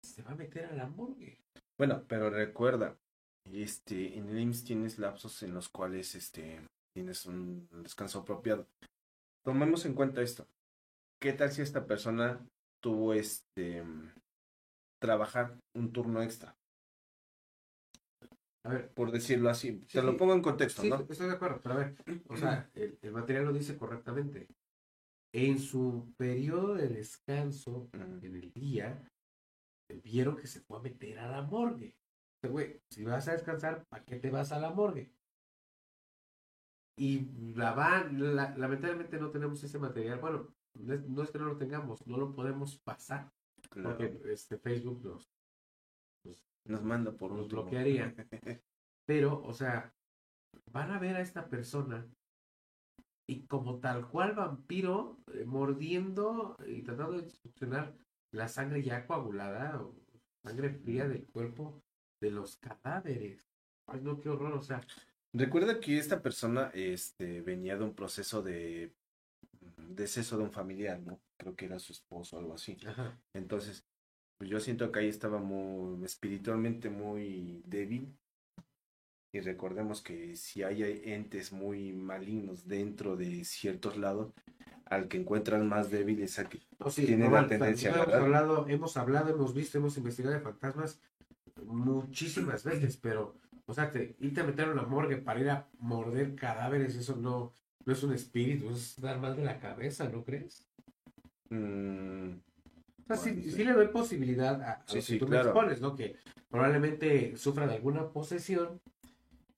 [0.03, 1.39] se va a meter a la morgue.
[1.77, 2.97] Bueno, pero recuerda,
[3.51, 6.59] este, en el IMSS tienes lapsos en los cuales este,
[6.93, 8.67] tienes un descanso apropiado.
[9.43, 10.47] Tomemos en cuenta esto.
[11.21, 12.45] ¿Qué tal si esta persona
[12.81, 13.83] tuvo este
[14.99, 16.57] trabajar un turno extra?
[18.63, 19.81] A ver, Por decirlo así.
[19.87, 20.95] Sí, Te lo pongo en contexto, sí, ¿no?
[20.97, 21.95] estoy de acuerdo, pero a ver,
[22.27, 24.47] o sea, el, el material lo dice correctamente.
[25.33, 28.25] En su periodo de descanso Ujú.
[28.25, 29.07] en el día,
[30.03, 31.95] vieron que se fue a meter a la morgue.
[32.37, 35.11] O sea, güey, si vas a descansar, ¿para qué te vas a la morgue?
[36.97, 40.19] Y la van, la- lamentablemente no tenemos ese material.
[40.19, 43.31] Bueno, no es, no es que no lo tengamos, no lo podemos pasar.
[43.81, 43.97] Claro.
[43.97, 45.29] Porque este Facebook nos,
[46.65, 47.63] Nos manda por nos último.
[47.63, 48.13] bloquearía.
[49.05, 49.93] Pero, o sea,
[50.71, 52.05] van a ver a esta persona
[53.29, 57.93] y como tal cual vampiro, eh, mordiendo y tratando de succionar
[58.33, 59.95] la sangre ya coagulada o
[60.43, 61.81] sangre fría del cuerpo
[62.21, 63.47] de los cadáveres.
[63.87, 64.81] Ay, no, qué horror, o sea,
[65.33, 68.93] Recuerda que esta persona este, venía de un proceso de
[69.89, 71.19] deceso de un familiar, ¿no?
[71.37, 72.77] Creo que era su esposo o algo así.
[72.85, 73.19] ajá.
[73.33, 73.85] Entonces,
[74.37, 78.17] pues yo siento que ahí estaba muy espiritualmente muy débil.
[79.33, 84.33] Y recordemos que si hay entes muy malignos dentro de ciertos lados,
[84.85, 88.03] al que encuentran más débil es al que No, sí, tiene normal, la tendencia a
[88.03, 91.01] hemos hablado, hemos hablado, hemos visto, hemos investigado de fantasmas
[91.65, 93.35] muchísimas veces, pero,
[93.65, 97.15] o sea, te, irte a meter en la morgue para ir a morder cadáveres, eso
[97.15, 97.53] no,
[97.85, 100.67] no es un espíritu, es dar mal de la cabeza, ¿no crees?
[101.49, 103.51] Mm, O sea, sí, Bueno, sí.
[103.51, 105.95] sí le doy posibilidad a, a Sí, lo que tú me expones, ¿no?
[105.95, 106.15] Que
[106.49, 108.81] probablemente sufra de alguna posesión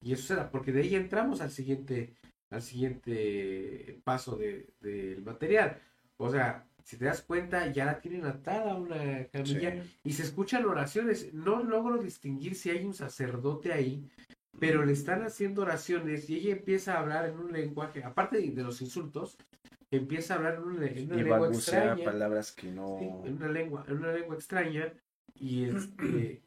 [0.02, 2.14] y eso será, porque de ahí entramos al siguiente,
[2.52, 5.78] al siguiente paso de- del material.
[6.18, 10.00] O sea, si te das cuenta, ya la tienen atada a una camilla sí.
[10.04, 11.34] y se escuchan oraciones.
[11.34, 14.08] No logro distinguir si hay un sacerdote ahí,
[14.60, 18.52] pero le están haciendo oraciones y ella empieza a hablar en un lenguaje, aparte de,
[18.52, 19.38] de los insultos,
[19.92, 22.04] empieza a hablar una Y lengua extraña.
[22.06, 22.98] palabras que no...
[23.00, 24.94] Sí, en una lengua, en una lengua extraña
[25.36, 26.44] y este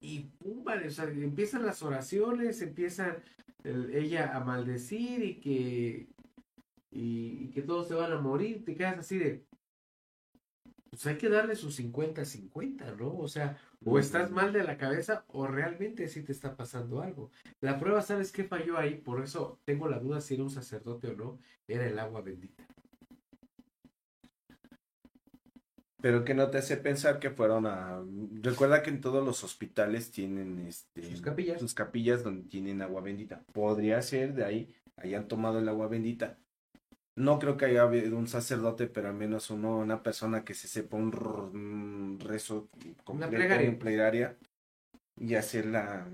[0.00, 3.22] y pum, vale, o sea, empiezan las oraciones, empiezan
[3.62, 6.08] el- ella a maldecir y que
[6.90, 9.46] y, y que todos se van a morir, te quedas así de
[10.90, 13.16] pues hay que darle sus 50-50, ¿no?
[13.16, 17.30] O sea, o estás mal de la cabeza o realmente sí te está pasando algo.
[17.60, 18.94] La prueba, ¿sabes qué falló ahí?
[18.96, 22.64] Por eso tengo la duda si era un sacerdote o no, era el agua bendita.
[26.00, 28.02] Pero que no te hace pensar que fueron a...
[28.40, 31.60] Recuerda que en todos los hospitales tienen este, Sus capillas.
[31.60, 33.44] sus capillas donde tienen agua bendita.
[33.52, 36.38] Podría ser de ahí, hayan tomado el agua bendita.
[37.14, 40.66] No creo que haya habido un sacerdote, pero al menos uno, una persona que se
[40.66, 42.68] sepa un, rezo
[43.04, 44.36] completo, una plegaria,
[45.20, 46.06] y hacer la,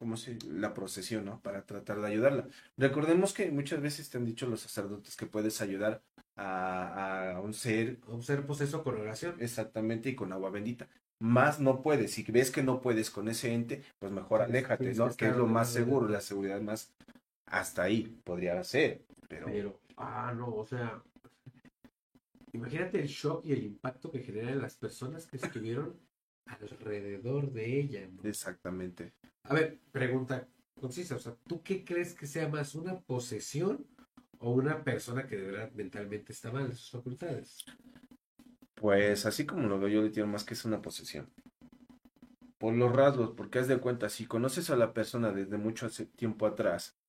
[0.00, 0.38] ¿cómo se?
[0.48, 1.40] La procesión, ¿no?
[1.40, 2.48] Para tratar de ayudarla.
[2.76, 6.02] Recordemos que muchas veces te han dicho los sacerdotes que puedes ayudar
[6.36, 9.36] a, a un ser Un ser poseso con oración.
[9.38, 10.88] Exactamente, y con agua bendita.
[11.20, 12.12] Más no puedes.
[12.12, 15.14] Si ves que no puedes con ese ente, pues mejor aléjate, ¿no?
[15.14, 16.92] que es lo más seguro, la seguridad más.
[17.44, 19.02] Hasta ahí podría ser.
[19.30, 21.00] Pero, Pero, ah, no, o sea,
[22.52, 25.96] imagínate el shock y el impacto que generan las personas que estuvieron
[26.46, 28.08] alrededor de ella.
[28.10, 28.28] ¿no?
[28.28, 29.14] exactamente.
[29.44, 30.48] A ver, pregunta
[30.80, 33.86] concisa, o sea, ¿tú qué crees que sea más una posesión
[34.38, 37.64] o una persona que de verdad mentalmente está mal en sus facultades?
[38.74, 41.30] Pues así como lo veo yo, le tiro más que es una posesión.
[42.58, 46.46] Por los rasgos, porque haz de cuenta, si conoces a la persona desde mucho tiempo
[46.46, 46.99] atrás,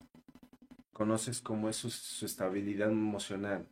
[1.02, 3.68] conoces cómo es su, estabilidad emocional,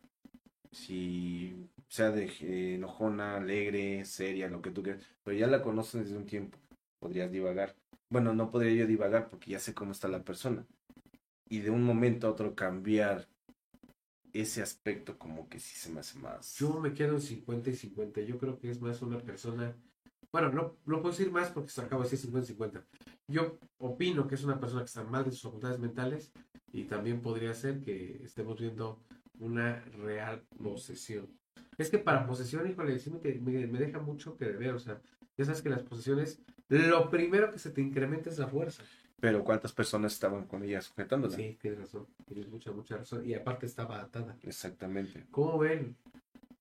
[0.72, 6.16] si sea de enojona, alegre, seria, lo que tú quieras, pero ya la conoces desde
[6.16, 6.58] un tiempo,
[6.98, 7.76] podrías divagar.
[8.08, 10.66] Bueno, no podría yo divagar porque ya sé cómo está la persona.
[11.48, 13.28] Y de un momento a otro cambiar
[14.32, 16.56] ese aspecto como que sí se me hace más...
[16.56, 18.22] Yo me quedo en 50 y 50.
[18.22, 19.76] Yo creo que es más una persona.
[20.32, 22.84] Bueno, no, no puedo decir más porque se acaba de decir 50 y 50.
[23.28, 26.32] Yo opino que es una persona que está mal de sus facultades mentales
[26.72, 29.02] y también podría ser que estemos viendo
[29.38, 31.28] una real posesión.
[31.78, 34.74] Es que para posesión, híjole, sí me, me, me deja mucho que deber.
[34.74, 35.00] O sea,
[35.36, 38.82] ya sabes que las posesiones, lo primero que se te incrementa es la fuerza.
[39.18, 41.34] Pero ¿cuántas personas estaban con ella sujetándola?
[41.34, 42.06] Sí, tienes razón.
[42.26, 43.26] Tienes mucha, mucha razón.
[43.26, 44.36] Y aparte estaba atada.
[44.42, 45.26] Exactamente.
[45.30, 45.96] ¿Cómo ven?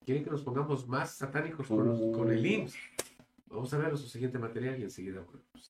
[0.05, 2.75] ¿Quieren que nos pongamos más satánicos con, los- con el IMSS?
[3.49, 5.69] Vamos a ver su siguiente material y enseguida volvemos.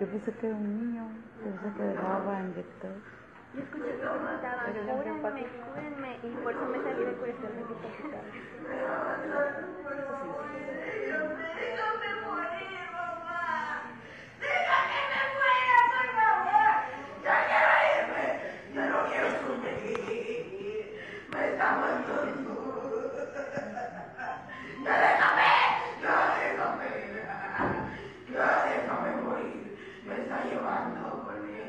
[0.00, 1.04] Yo pensé que era un niño,
[1.42, 2.90] pensé que dejaba inyectar.
[3.54, 8.24] Yo escuché que gritaban, cúrenme, cúrenme, y por eso me salí de cuestión de hospital.
[11.54, 13.42] Déjame morir, mamá.
[14.40, 16.74] Déjame que me muera, por favor.
[17.22, 18.26] Ya quiero irme.
[18.74, 20.86] Ya no quiero sufrir.
[21.30, 22.54] Me está matando.
[24.84, 25.50] Ya déjame.
[26.02, 26.90] Ya déjame.
[28.32, 29.62] Ya déjame morir.
[30.04, 31.62] Me está llevando por mí.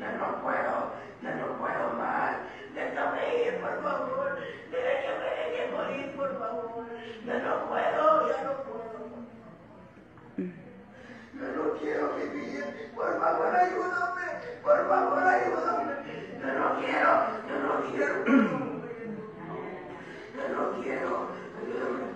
[0.00, 0.76] Ya no puedo.
[1.22, 2.32] Ya no puedo más.
[2.74, 4.30] Déjame ir, por favor.
[4.70, 6.84] Dile que me deje morir, por favor.
[7.24, 8.28] Ya no puedo.
[8.28, 8.98] Ya no puedo.
[11.36, 12.64] Yo no quiero vivir.
[12.94, 14.28] Por favor, ayúdame.
[14.62, 15.94] Por favor, ayúdame.
[16.40, 17.12] Yo no quiero.
[17.48, 18.16] Yo no quiero.
[20.36, 21.12] Yo no quiero.
[21.60, 22.06] Ayúdame.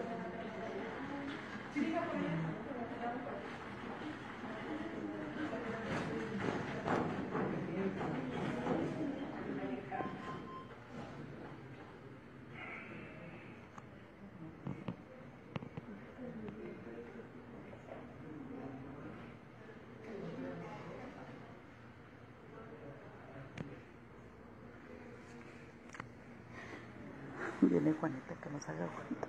[27.71, 29.29] Viene Juanita que nos haga Juanita.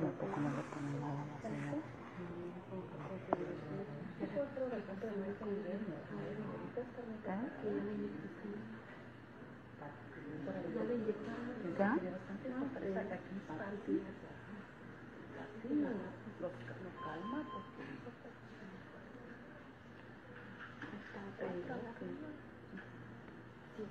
[0.00, 1.22] Tampoco no le pone nada.
[11.78, 11.96] ¿Ya?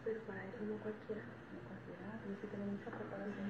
[0.06, 1.26] Pero para eso no cualquiera.
[1.26, 3.50] No cualquiera, tiene que tener mucha preparación.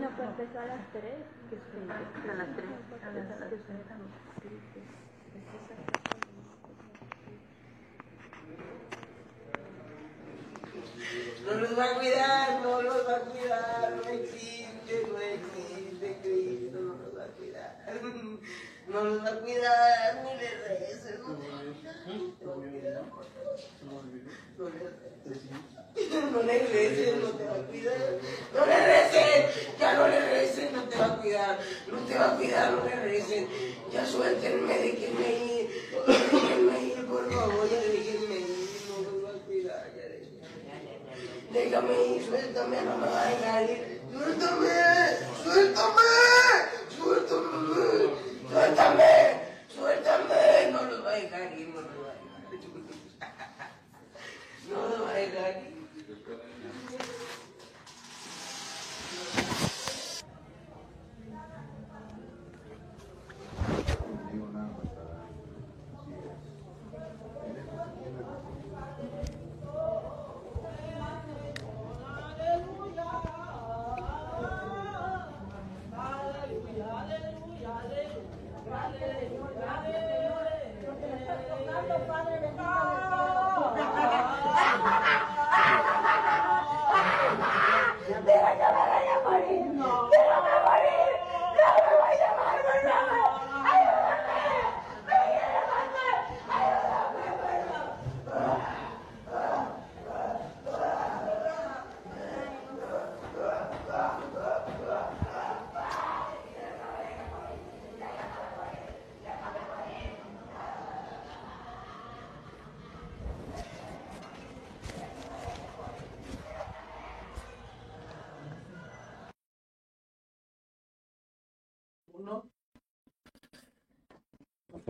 [0.00, 1.04] No, pues empezó a las 3.
[1.88, 2.68] A las 3.
[3.02, 3.50] A las 3.
[11.44, 14.69] No los va a cuidar, no los va a cuidar, no existe,
[15.08, 17.70] no existe, Cristo no los va a cuidar.
[18.90, 21.46] No los va a cuidar, ni le recen, no te
[22.46, 23.04] va a cuidar.
[24.58, 28.18] No le recen, no te va a cuidar.
[28.52, 29.46] No le recen,
[29.78, 31.58] ya no le recen, no te va a cuidar.
[31.88, 33.48] No te va a cuidar, no le recen.
[33.92, 35.70] Ya suéltenme, déjenme ir.
[36.06, 38.70] Déjenme ir, por favor, ya déjenme ir.
[38.88, 43.70] No los va a cuidar, ya déjenme Déjame ir, suéltame, no me va a dejar
[43.70, 43.99] ir.
[44.10, 44.66] Suéltame,
[45.42, 46.10] suéltame,
[46.90, 48.10] suéltame,
[48.48, 49.12] suéltame,
[49.68, 50.72] suéltame.
[50.72, 52.30] No los va a dejar ir, no los va a dejar.
[54.70, 55.79] No los va a dejar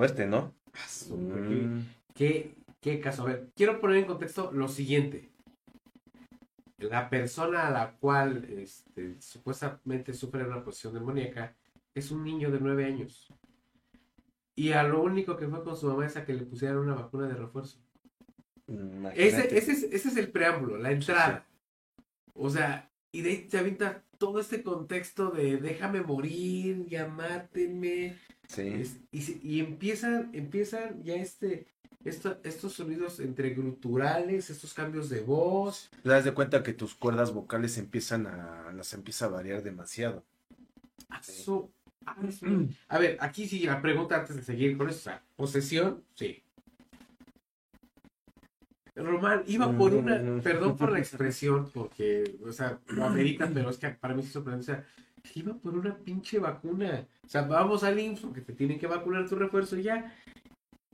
[0.01, 0.55] Fuerte, ¿no?
[1.11, 1.81] Mm.
[2.15, 3.21] ¿Qué, ¿Qué caso?
[3.21, 5.31] A ver, quiero poner en contexto lo siguiente.
[6.79, 11.55] La persona a la cual este, supuestamente sufre una posición demoníaca
[11.95, 13.31] es un niño de nueve años.
[14.57, 16.95] Y a lo único que fue con su mamá es a que le pusieran una
[16.95, 17.79] vacuna de refuerzo.
[19.15, 21.47] Ese, ese, es, ese es el preámbulo, la entrada.
[22.33, 27.07] O sea, y de ahí te avienta todo este contexto de déjame morir, ya
[28.51, 28.85] Sí.
[29.13, 31.69] y, y, empiezan, empiezan ya este,
[32.05, 35.91] estos sonidos entre gruturales, estos cambios de voz.
[36.03, 40.25] Te das de cuenta que tus cuerdas vocales empiezan a, las empieza a variar demasiado.
[42.89, 45.13] A ver, aquí sí la pregunta antes de seguir con eso.
[45.37, 46.43] posesión, sí.
[48.97, 50.41] Román, iba por una, mm.
[50.41, 54.33] perdón por la expresión, porque, o sea, lo amerita, pero es que para mí es
[54.33, 54.73] sorprendente.
[54.73, 54.87] O sea,
[55.35, 57.07] iba por una pinche vacuna.
[57.25, 60.15] O sea, vamos al IMSS porque te tienen que vacunar tu refuerzo ya.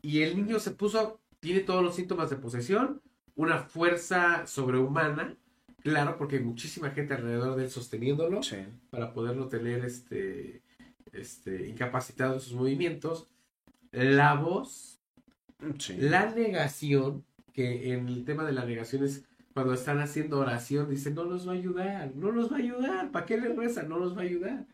[0.02, 3.00] Y el niño se puso, tiene todos los síntomas de posesión,
[3.34, 5.36] una fuerza sobrehumana,
[5.82, 8.40] claro, porque hay muchísima gente alrededor de él sosteniéndolo
[8.90, 10.62] para poderlo tener este,
[11.12, 13.28] este, incapacitado en sus movimientos.
[13.92, 15.00] La voz,
[15.98, 19.24] la negación, que en el tema de la negación es
[19.56, 23.10] cuando están haciendo oración, dicen, no nos va a ayudar, no nos va a ayudar,
[23.10, 23.88] ¿para qué le rezan?
[23.88, 24.66] No nos va a ayudar.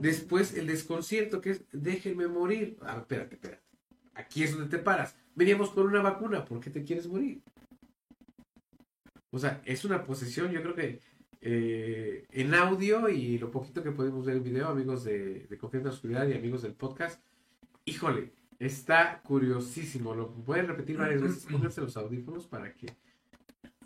[0.00, 2.78] Después el desconcierto que es, déjenme morir.
[2.80, 3.62] Ah, espérate, espérate.
[4.14, 5.14] Aquí es donde te paras.
[5.34, 7.42] Veníamos por una vacuna, ¿por qué te quieres morir?
[9.30, 11.00] O sea, es una posesión, yo creo que
[11.42, 15.90] eh, en audio y lo poquito que podemos ver en video, amigos de, de Confianza
[15.90, 17.22] Oscuridad y amigos del podcast,
[17.84, 18.32] híjole,
[18.62, 20.14] Está curiosísimo.
[20.14, 21.46] Lo pueden repetir varias veces.
[21.50, 22.86] Pónganse los audífonos para que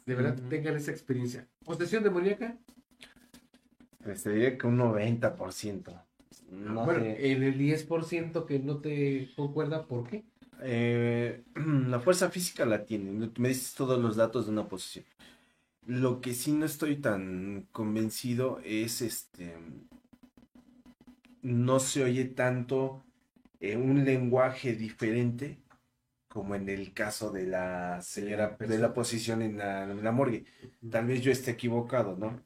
[0.07, 1.47] de verdad tengan esa experiencia.
[1.65, 2.57] ¿Posesión demoníaca?
[4.03, 6.03] Pues te diría que un 90%.
[6.51, 10.25] No bueno, en el 10% que no te concuerda, ¿por qué?
[10.63, 11.43] Eh,
[11.89, 13.31] la fuerza física la tiene.
[13.37, 15.05] Me dices todos los datos de una posición.
[15.87, 19.57] Lo que sí no estoy tan convencido es este.
[21.43, 23.03] No se oye tanto
[23.61, 25.59] un lenguaje diferente,
[26.37, 30.45] como en el caso de la señora, de la posición en la, morgue.
[30.91, 32.39] Tal vez yo esté equivocado, ¿no?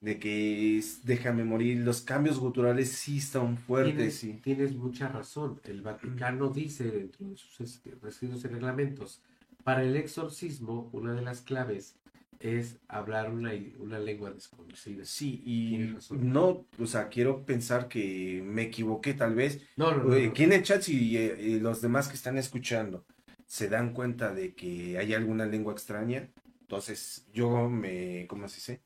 [0.00, 4.20] De que es, déjame morir, los cambios guturales sí están fuertes.
[4.20, 5.60] Tienes, tienes mucha razón.
[5.64, 9.20] El Vaticano dice dentro de sus residuos y reglamentos,
[9.64, 11.96] para el exorcismo, una de las claves
[12.42, 15.04] es hablar una, una lengua desconocida.
[15.04, 19.62] Sí, y no, o sea, quiero pensar que me equivoqué tal vez.
[19.76, 20.14] No, no, no.
[20.14, 23.06] Aquí en el chat y, eh, los demás que están escuchando
[23.46, 26.30] se dan cuenta de que hay alguna lengua extraña,
[26.62, 28.82] entonces yo me, ¿cómo se dice?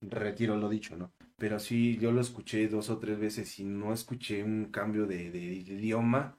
[0.00, 1.12] Retiro lo dicho, ¿no?
[1.36, 5.30] Pero sí, yo lo escuché dos o tres veces y no escuché un cambio de,
[5.30, 6.38] de idioma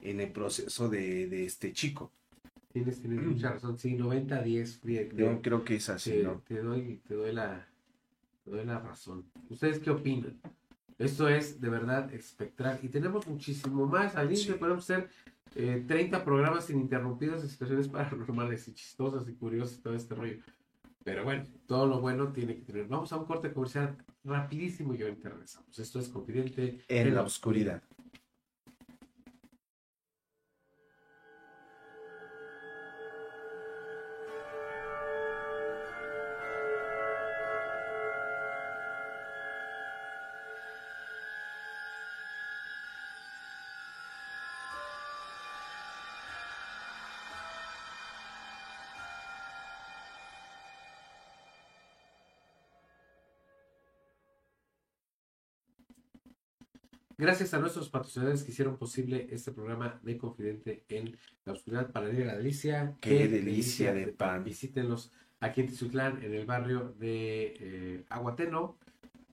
[0.00, 2.12] en el proceso de, de este chico.
[2.72, 3.78] Tienes, tienes mucha razón.
[3.78, 4.80] Sí, 90 10.
[5.14, 6.42] Yo creo que es así, te, ¿no?
[6.46, 7.66] Te doy, te doy la,
[8.44, 9.24] te doy la razón.
[9.48, 10.40] ¿Ustedes qué opinan?
[10.98, 12.78] Esto es de verdad espectral.
[12.82, 14.14] Y tenemos muchísimo más.
[14.16, 15.08] Al inicio podemos hacer
[15.56, 20.38] eh, 30 programas ininterrumpidos de situaciones paranormales y chistosas y curiosas, todo este rollo.
[21.02, 22.86] Pero bueno, todo lo bueno tiene que tener.
[22.86, 25.78] Vamos a un corte comercial rapidísimo y ahorita regresamos.
[25.78, 27.82] Esto es Confidente en, la oscuridad.
[57.20, 62.24] Gracias a nuestros patrocinadores que hicieron posible este programa de Confidente en la Oscuridad Panadería
[62.24, 62.94] La Delicia.
[62.98, 64.42] Qué, delicia, de pan.
[64.42, 68.78] Visítenlos aquí en Tizutlán, en el barrio de eh, Aguateno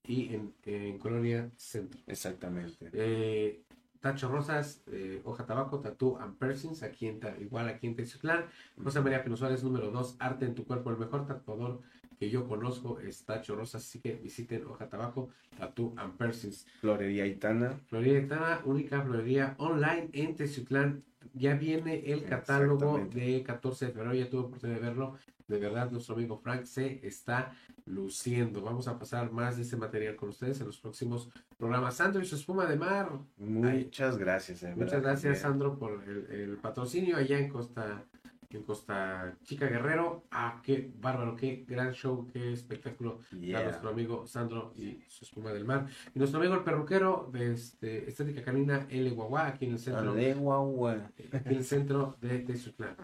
[0.03, 0.35] y
[0.65, 2.01] en, Colonia Centro.
[2.07, 2.89] Exactamente.
[2.91, 3.63] Eh,
[4.01, 8.47] Tacho Rosas, eh, Hoja Tabaco, Tattoo and Persons, aquí en, igual aquí en Tizutlán.
[8.83, 11.79] José María Pino Suárez, número 2, Arte en tu cuerpo, el mejor tatuador
[12.17, 16.65] que yo conozco es Tacho Rosas, así que visiten Hoja Tabaco, Tattoo and Persons.
[16.81, 17.79] Florería Itana.
[17.87, 21.03] Florería Itana, única florería online en Teciutlán.
[21.33, 25.17] Ya viene el catálogo de 14 de febrero, ya tuve oportunidad de verlo.
[25.47, 27.53] De verdad, nuestro amigo Frank se está
[27.85, 28.61] luciendo.
[28.61, 31.95] Vamos a pasar más de este material con ustedes en los próximos programas.
[31.95, 33.11] Sandro y su espuma de mar.
[33.37, 34.63] Muchas gracias.
[34.75, 38.03] muchas gracias, Sandro, por el, patrocinio allá en Costa
[38.49, 40.23] en Costa Chica Guerrero.
[40.31, 43.59] Ah, qué bárbaro, qué gran show, qué espectáculo Yeah.
[43.59, 45.87] a nuestro amigo Sandro y su espuma del mar.
[46.13, 49.09] Y nuestro amigo el perruquero de este, Estética Canina L.
[49.11, 50.87] Guagua, aquí en el centro, guau.
[50.87, 52.95] aquí en el centro de Tezutlán.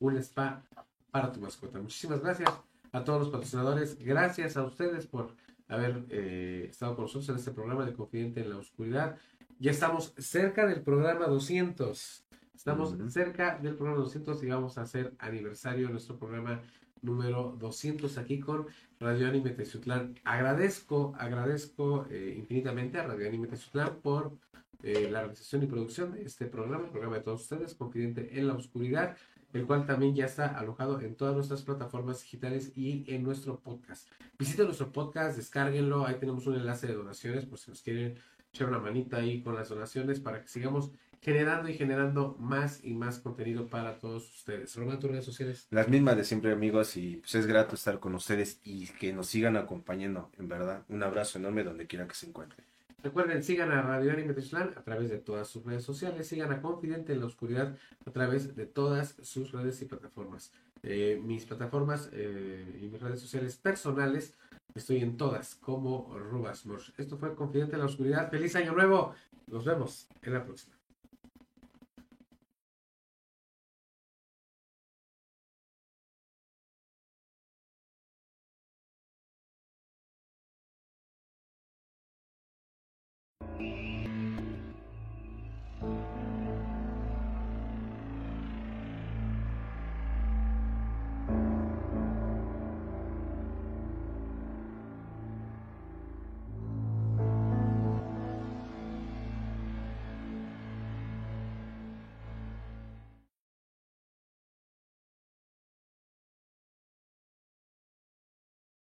[0.00, 0.62] Un spa
[1.10, 1.78] para tu mascota.
[1.78, 2.50] Muchísimas gracias
[2.90, 3.98] a todos los patrocinadores.
[3.98, 5.34] Gracias a ustedes por
[5.68, 9.16] haber eh, estado con nosotros en este programa de Confidente en la Oscuridad.
[9.58, 12.24] Ya estamos cerca del programa 200.
[12.62, 16.62] Estamos cerca del programa 200 y vamos a hacer aniversario de nuestro programa
[17.00, 18.68] número 200 aquí con
[19.00, 20.14] Radio Anime Tezutlán.
[20.22, 24.38] Agradezco, agradezco eh, infinitamente a Radio Anime Tezutlán por
[24.84, 28.46] eh, la realización y producción de este programa, el programa de todos ustedes, Confidente en
[28.46, 29.16] la Oscuridad,
[29.52, 34.06] el cual también ya está alojado en todas nuestras plataformas digitales y en nuestro podcast.
[34.38, 38.14] Visiten nuestro podcast, descárguenlo, ahí tenemos un enlace de donaciones por si nos quieren
[38.52, 40.92] echar una manita ahí con las donaciones para que sigamos
[41.22, 44.74] generando y generando más y más contenido para todos ustedes.
[44.74, 45.66] Román, tus redes sociales.
[45.70, 49.28] Las mismas de siempre, amigos, y pues es grato estar con ustedes y que nos
[49.28, 50.82] sigan acompañando, en verdad.
[50.88, 52.64] Un abrazo enorme donde quiera que se encuentren.
[53.04, 56.60] Recuerden, sigan a Radio Anime Tezutlán a través de todas sus redes sociales, sigan a
[56.60, 60.52] Confidente en la Oscuridad a través de todas sus redes y plataformas.
[60.84, 64.34] Eh, mis plataformas eh, y mis redes sociales personales,
[64.74, 66.64] estoy en todas como Rubas.
[66.96, 68.30] Esto fue Confidente en la Oscuridad.
[68.30, 69.14] ¡Feliz Año Nuevo!
[69.48, 70.81] Nos vemos en la próxima.